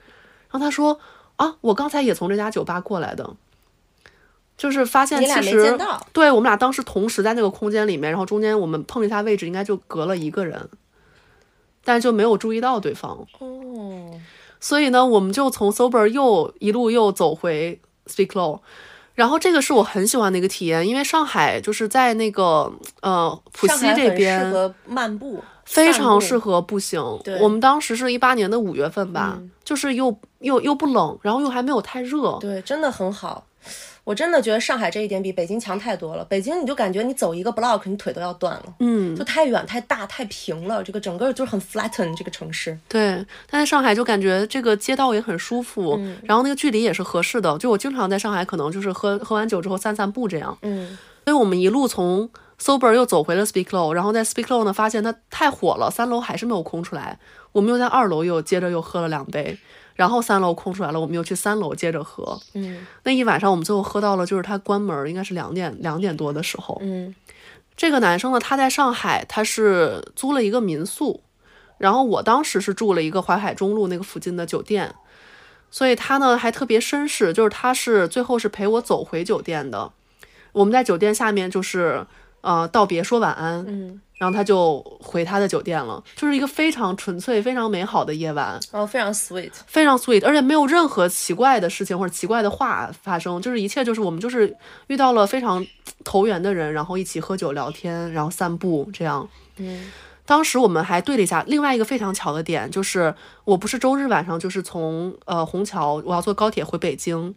[0.49, 0.97] 然后他说，
[1.35, 3.29] 啊，我刚才也从这家酒吧过来的，
[4.57, 5.77] 就是发现其实，
[6.13, 10.69] 对我们俩当时同时在那个空间里面，然后中间我们碰一下位置，应该就隔了一个人，
[11.83, 13.27] 但是就没有注意到对方。
[13.39, 14.09] 哦，
[14.61, 18.61] 所以呢，我们就从 Sober 又一路又走回 Speak Low，
[19.13, 22.71] 然后这个是我很喜欢的一个体验，因为上海就是在那个
[23.01, 27.01] 呃浦西这边适合漫步，非常适合步行。
[27.23, 32.37] 对我们当时是一八年的五月份吧，嗯就是又又又不冷，然后又还没有太热。
[32.39, 33.45] 对，真的很好。
[34.05, 36.23] 我真的觉得上海这一点比北京强太多了。
[36.23, 40.81] 北京你就感觉你走一个 block，你腿都要断了，嗯，就太远、太大、太平了。
[40.81, 42.79] 这个整个就是很 flatten 这个城市。
[42.87, 47.57] 对，但在上海就感觉这个街道也很舒服，嗯然后那个距离也是合适的。
[47.57, 50.57] 就我经常在上海，可能就是喝喝完酒之后散散步这样。
[50.61, 57.19] 嗯所以我们一路从 Sober 又走回了 Speak Low，然后在 Speak Low 呢发现它太火了，三楼还是没有空出来。
[57.51, 59.57] 我们又在二楼又接着又喝了两杯，
[59.95, 62.39] 然后三楼空出来了，我们又去三楼接着喝。
[62.53, 66.77] 嗯那一晚上我们最后喝到了，就是他关门，应该是两点两点多的时候。
[66.81, 67.13] 嗯
[67.75, 71.21] 这个男生呢，他在上海，他是租了一个民宿，
[71.77, 74.95] 然后我当时是住了一个淮海中路那个附近的酒店，
[75.69, 79.91] 所以他呢还特别绅士，就是他是最后是陪我走回酒店的。
[80.53, 82.07] 我们在酒店下面就是
[82.41, 88.59] 呃道别说晚安，嗯，然后他就回他的酒店了，就是一个非常纯粹、非常美好的夜晚。
[88.71, 89.51] 然后非常 sweet。
[89.65, 94.55] 非常 sweet，而且没有任何奇怪的事情或者奇怪的话发生，就是一切就是我们就是
[94.87, 95.65] 遇到了非常
[96.03, 99.27] 投缘的人，然后一起喝酒聊天，然后散步这样。
[99.57, 99.91] 嗯
[100.27, 107.33] 当时我们还对了一下，另外一个非常巧的点就是，我不是周日晚上就是从呃虹桥我要坐高铁回北京，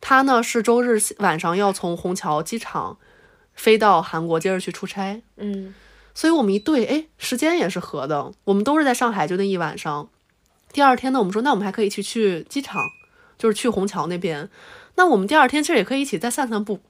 [0.00, 2.96] 他呢是周日晚上要从虹桥机场
[3.60, 5.20] 飞到韩国，接着去出差。
[5.36, 5.74] 嗯
[6.14, 10.08] 所以我们一对，哎，时间也是合的，我们都是在上海，就那一晚上。
[10.72, 12.82] 第二天呢，我们说，那我们还可以一起去机场，
[13.38, 14.48] 就是去虹桥那边。
[14.96, 16.80] 那我们第二天其实也可以一起再散散步。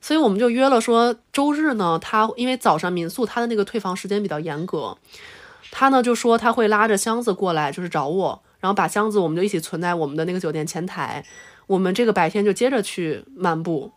[0.00, 4.98] 所以我们就约了说，周日呢，他因为早上民宿他的那个退房时间比较严格，
[5.70, 11.24] 他呢就说他会拉着箱子过来，就是找我，然后把箱子我们就一起存在我们的那个酒店前台。
[11.66, 13.90] 我们这个白天就接着去漫步。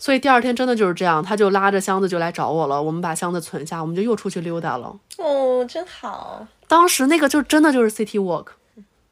[0.00, 2.82] 所以第二天真的就是这样，他就拉着箱子就来找我了。
[2.82, 4.98] 我们把箱子存下，我们就又出去溜达了。
[5.18, 6.46] 哦，真好。
[6.66, 8.46] 当时那个就真的就是 city walk，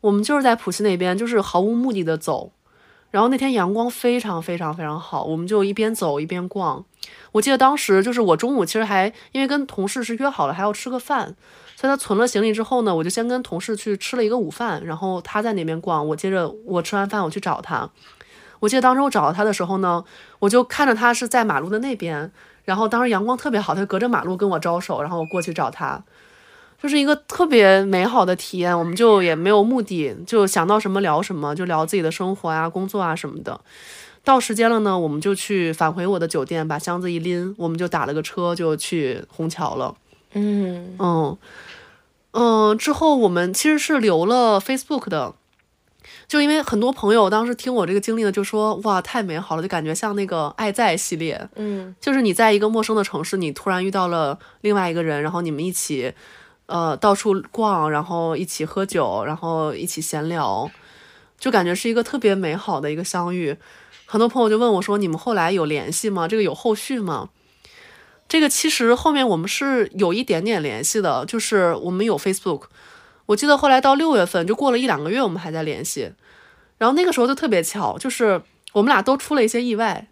[0.00, 2.52] 我们就是在浦西那边，就是毫无目的的走。
[3.10, 6.84] 然后那天阳光非常非常非常好，我们就一边走一边逛。
[7.32, 11.34] 我记得当时就是我中午其实还因为跟同事是约好了还要吃个饭，
[11.76, 17.88] 所以他存了行李之后呢，我就先跟同事去吃了一个午饭，然后他在那边逛，我接着我吃完饭我去找他。
[18.60, 20.04] 我记得当时我找到他的时候呢，
[20.38, 22.30] 我就看着他是在马路的那边，
[22.64, 26.02] 然后当时阳光特别好，他就隔着马路跟我招手，然后我过去找他。
[26.80, 33.60] 就是一个特别美好的体验，我们就也没有目的，就想到什么聊什么，就聊自己的生活啊、工作啊什么的。
[34.22, 39.96] 到时间了呢，我们就去返回我的酒店，把箱子一拎，我们就打了个车就去虹桥了。
[40.34, 41.36] 嗯嗯
[42.32, 45.34] 嗯，之后我们其实是留了 Facebook 的，
[46.28, 56.12] 就因为很多朋友当时听我这个经历呢，就说哇太美好了，就感觉像那个《爱在》系列，嗯就是你在一个陌生的城市，你突然遇到了另外一个人，然后你们一起
[56.66, 60.70] 呃到处逛，然后一起喝酒，然后一起闲聊，
[61.38, 63.56] 就感觉是一个特别美好的一个相遇。
[64.04, 66.28] 很多朋友就问我说：“你们后来有联系吗？
[66.28, 67.30] 这个有后续吗？”
[68.28, 72.64] 这个其实后面我们是有一点点联系的，就是我们有 Facebook。
[73.28, 76.10] 我记得后来到六月份，就过了一两个月，我们还在联系。
[76.78, 78.40] 然后那个时候就特别巧，就是
[78.72, 80.06] 我们俩都出了一些意外。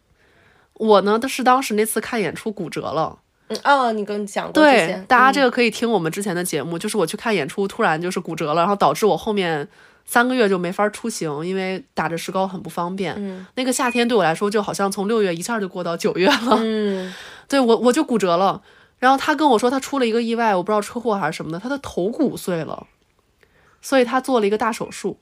[0.75, 3.21] 我呢，是当时那次看演出骨折了。
[3.49, 9.67] 嗯哦，你跟你讲过对，，大家这个个可以听我们之前的节目，就是我去看演出，突然就是骨折了，然后导致我后面
[10.05, 13.15] 三个月就没法出行，因为打着石膏很不方便。
[13.17, 16.59] 嗯那个夏天对我来说，就好像从六月一下就过到九月了。
[16.61, 17.15] 嗯
[17.49, 18.61] 对我我就骨折了，
[18.99, 22.87] 然后他跟我说他出了一个意外，我不知道车祸还是什么的，他的头骨碎了，
[23.87, 25.17] 所以他做了一个大手术。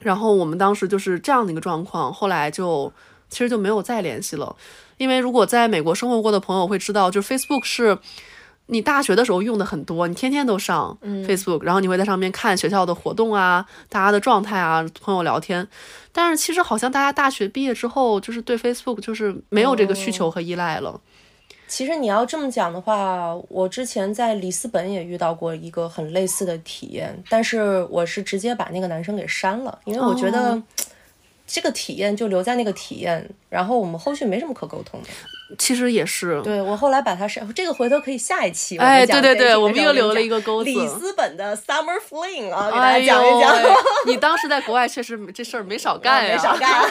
[0.00, 2.92] 然后我们当时就是这样的一个状况，后来就
[3.30, 4.56] 其实就没有再联系了，
[4.96, 7.96] 因为如果在美国生活过的朋友会知道，就是 Facebook 是
[8.66, 15.68] 你大学的时候用的很多，你天天都上 Facebook，、然后你会在上面看学校的活动啊、大家的状态啊、朋友聊天。
[16.10, 21.00] 但是其实好像大家大学毕业之后，就是对 Facebook 就是没有这个需求和依赖了。
[21.72, 30.50] 其实你要这么讲的话，我之前在里斯本也遇到过一个很类似的体验，但是我是直接把那个男生给删了，因为我觉得。
[30.50, 30.62] 哦
[31.44, 35.08] 这个体验就留在那个体验，然后我们后续没什么可沟通的。
[35.58, 43.54] 其实也是，对我后来把它删，这个回头可以下一期我哎对对对我们又留了一个钩子里斯本的 Summer Fling 啊，给大家讲一讲。
[43.54, 43.70] 喂
[44.12, 46.70] 你当时在国外确实这事儿没少干呀，没少干。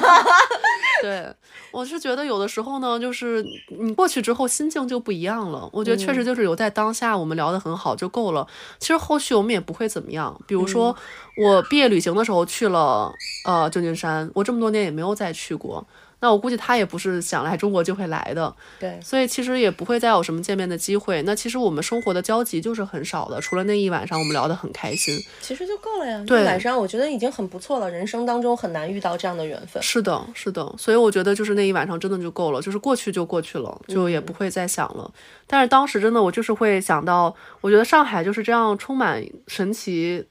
[1.01, 1.27] 对，
[1.71, 3.43] 我是觉得有的时候呢，就是
[3.79, 5.67] 你过去之后心境就不一样了。
[5.73, 8.45] 我觉得确实就是有在当下我们聊得很好就够了。
[8.77, 10.39] 其实后续我们也不会怎么样。
[10.45, 10.95] 比如说
[11.37, 13.11] 我毕业旅行的时候去了
[13.45, 15.85] 呃旧金山，我这么多年也没有再去过。
[16.21, 21.21] 那我估计他也不是想来中国就会来的，对，所以其实也不会再有什么见面的机会。
[21.23, 25.19] 那其实我们生活的交集就是很少的，除了那一晚上我们聊得很开心。
[25.41, 26.23] 其实就够了呀。
[26.27, 29.81] 对一晚上我觉得已经很不错了，人生当中很难遇到这样的缘分。
[29.81, 35.11] 是的，是的，所以我觉得就是那一晚上真的就够了，就是过去就过去了，就也不会再想了。
[35.47, 40.23] 但是当时真的我就是会想到，我觉得上海就是这样充满神奇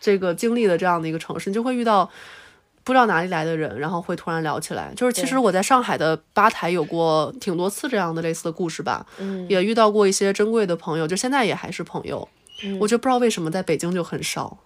[0.00, 2.08] 这个经历的这样的一个城市，你就会遇到
[2.84, 4.92] 不知道哪里来的人，然后会突然聊起来。
[4.94, 12.28] 就是其实我在上海的吧台有过挺多次这样的类似的故事吧，嗯也遇到过一些珍贵的朋友，就现在也还是朋友。
[12.62, 14.58] 嗯我就不知道为什么在北京就很少。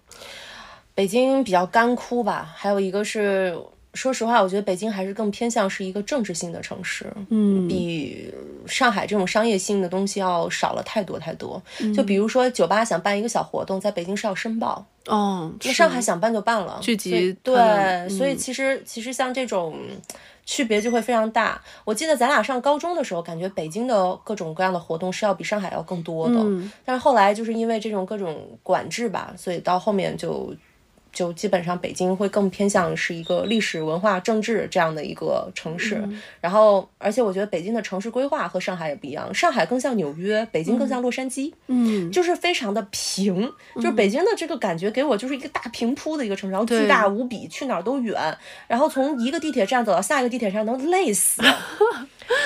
[0.93, 3.57] 北京比较干枯吧，还有一个是，
[3.93, 8.33] 说实话，我觉得北京还是更偏向是一个政治性的城市，嗯，比
[8.67, 11.61] 上海这种商业性的东西要少了太多太多。
[11.95, 19.75] 就比如说酒吧想办一个小活动，在北京是要申报，哦，那上海想办就办了，聚集对，所以其实其实像这种。
[20.45, 21.61] 区别就会非常大。
[21.85, 30.51] 我记得咱俩上高中的时候，感觉北京的各种各样的活动是要比上海要更多的，嗯但是后来就是因为这种各种管制吧，所以到后面就
[31.11, 35.95] 就基本上北京会更偏向是一个历史文化政治这样的一个城市。
[35.95, 41.51] 嗯然后，而且我觉得北京的城市规划和上海也不一样，上海更像纽约，北京更像洛杉矶。
[41.67, 48.15] 嗯，就是非常的平，就是北京的这个感觉给我就是一个大平铺的一个城市，然后巨大无比，去哪儿都远，
[48.67, 51.41] 然后从一个地铁站走到下一个地铁站能累死。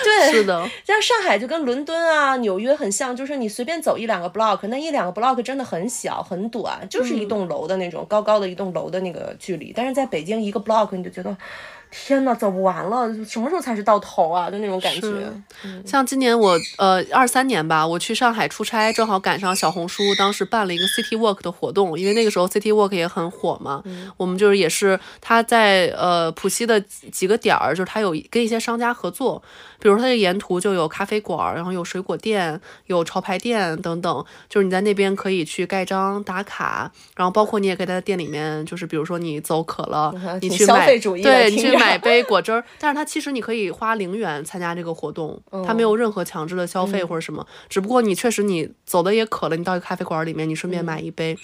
[0.01, 9.73] 对，是的，像上海就跟伦敦啊、纽约很像，就是你随便走一两个 block，那一两个 block 真的很小很短，就是一栋楼的那种、高高的一栋楼的那个距离。
[9.75, 11.35] 但是在北京一个 block 你就觉得，
[11.93, 14.49] 天呐，走不完了，什么时候才是到头啊？
[14.49, 15.31] 就那种感觉。
[15.85, 23.83] 像今年我呃二三年吧，我去上海出差，正好赶上小红书当时办了一个 City Walk 的活动，因为那个时候 City Walk 也很火嘛。
[24.17, 29.41] 我们就是也是他在呃浦西的几几个点儿，就是他有跟一些商家合作，
[29.79, 51.37] 比如说他这沿途就有咖啡馆，然后有水果店，有潮牌店等等，就是你在那边可以去盖章打卡，然后包括你也可以在店里面，就是比如说你走渴了，你去买，费主义对你去买杯果汁儿，但是它其实你可以花零元参加这个活动，它没有任何强制的消费或者什么，只不过你确实你走的也渴了，你到一个咖啡馆里面，你顺便买一杯。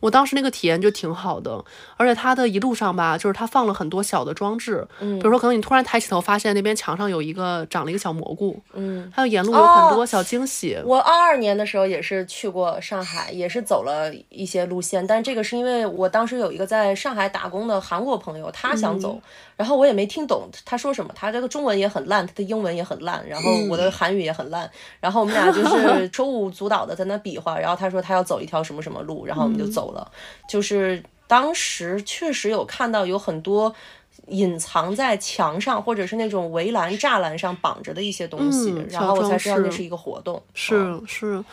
[0.00, 1.62] 我当时那个体验就挺好的，
[1.98, 10.78] 而且它的一路上吧，就是它放了很多小的装置，嗯，比如说可能你突然抬起头发现那边墙上有一个长了一个小蘑菇，嗯，还有沿路有很多小惊喜。
[10.86, 19.20] 我二二年的时候也是去过上海，也是走了一些路线，但这个是因为我当时有一个在上海打工的韩国朋友，他想走，
[19.60, 30.10] 然后我也没听懂他说什么，他这个中文也很烂，他的英文也很烂，然后我的韩语也很烂，然后我们俩就是手舞足蹈的在那比划， 然后他说他要走一条什么什么路，然后我们就走了，
[30.48, 33.74] 就是当时确实有看到有很多
[34.28, 41.44] 隐藏在墙上或者是那种围栏栅栏上绑着的一些东西，嗯然后我才知道那是一个活动，是是，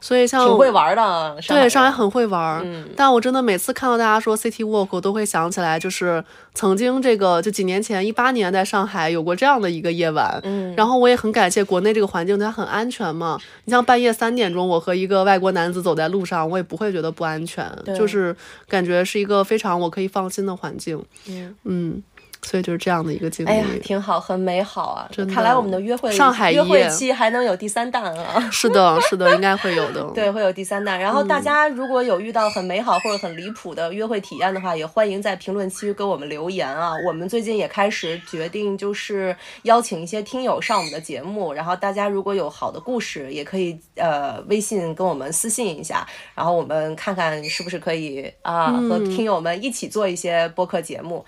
[0.00, 6.22] 所以像挺会玩的，对，上海海很会玩但我真的每次看到大家说 City Walk，我都会想起来，就是
[6.54, 10.74] 曾经这个就几年前，一八年在上海有过这样的一个夜晚，嗯。
[10.76, 13.38] 然后我也很感谢国内这个环境，它很安全嘛。
[13.64, 18.36] 你像半夜三点钟，我和一个外国男子走在路上，我也不会觉得不安全，就是
[18.68, 21.54] 感觉是一个非常我可以放心的环境，嗯。
[21.64, 22.02] 嗯，
[22.46, 23.50] 所以就是这样的一个经历。
[23.50, 25.10] 哎呀，挺好，很美好啊！
[25.34, 28.40] 看来我们的约会上海约会期还能有第三弹啊！
[28.52, 30.04] 是的，是的，应该会有的。
[30.14, 30.98] 对，会有第三弹。
[31.00, 36.92] 然后嗯大家如果有遇到很美好或者很离谱的约会体验的话，也欢迎在评论区给我们留言啊。
[37.04, 41.52] 我们最近也开始决定，就是邀请一些听友上我们的节目。
[41.52, 51.24] 然后大家如果有好的故事，也可以呃微信跟我们私信一下，然后我们看看是不是可以啊、嗯和听友们一起做一些播客节目。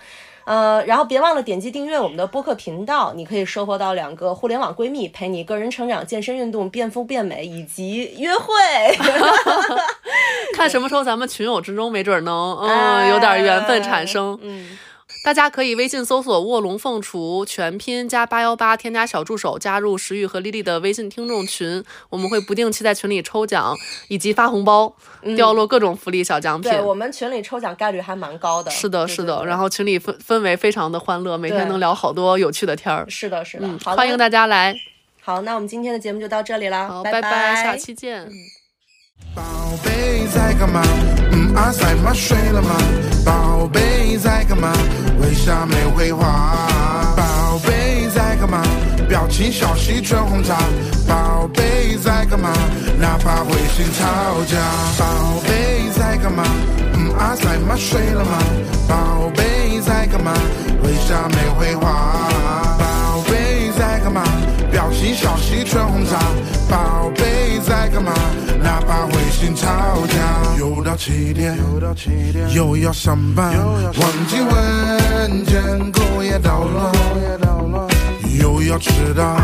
[0.49, 8.51] 呃，然后别忘了点击订阅我们的播客频道，你可以收获到两个互联网闺蜜陪你个人成长、健身运动、变肤变美以及约会。
[10.57, 14.39] 看什么时候咱们群友之中，没准能 嗯哎有点缘分产生。
[14.41, 14.75] 嗯，
[15.23, 23.75] 大家可以微信搜索“卧龙凤雏”全拼加八幺八，添加小助手，加入石玉和丽丽的微信听众群，我们会不定期在群里抽奖
[24.07, 24.95] 以及发红包，
[25.35, 26.71] 掉落各种福利小奖品。
[26.71, 28.71] 嗯对我们群里抽奖概率还蛮高的。
[28.71, 33.05] 是的，是的，然后后群里氛氛围非常的欢乐，每天能聊好多有趣的天儿。
[33.09, 34.73] 是的，是的，好的，欢迎大家来，
[35.21, 38.29] 好，那我们今天的节目就到这里啦，好，拜拜，下期见。
[39.35, 39.43] 宝
[39.83, 40.81] 贝在干嘛？
[41.31, 42.75] 嗯啊，赛马睡了吗？
[43.25, 44.71] 宝贝在干嘛？
[45.21, 47.13] 为啥没回话？
[47.15, 48.61] 宝贝在干嘛？
[49.07, 50.57] 表情小溪春红茶。
[51.07, 52.51] 宝贝在干嘛？
[52.99, 54.57] 哪怕会心吵架。
[54.97, 56.43] 宝贝在干嘛？
[56.93, 58.37] 嗯啊，赛马睡了吗？
[58.87, 60.33] 宝贝在干嘛？
[60.83, 62.28] 为啥没回话？
[64.99, 65.07] 宝贝在干嘛？
[65.07, 66.19] 表情小溪春红茶。
[66.69, 68.13] 宝贝在干嘛？
[68.61, 69.67] 哪怕会心吵
[70.07, 70.15] 架。
[70.57, 76.91] 又到七点，又到七点，又要上班，忘记问件狗也捣乱，
[78.39, 79.37] 又要迟到。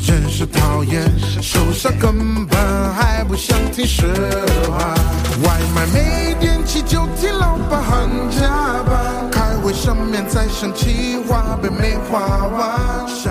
[0.00, 1.02] 真是讨厌，
[1.40, 2.58] 手上根本
[2.94, 4.06] 还不想听实
[4.68, 4.94] 话。
[5.44, 8.48] 外卖没点起就听老板喊加
[8.84, 13.06] 班，开会上面在生气话被没花完。
[13.06, 13.30] 下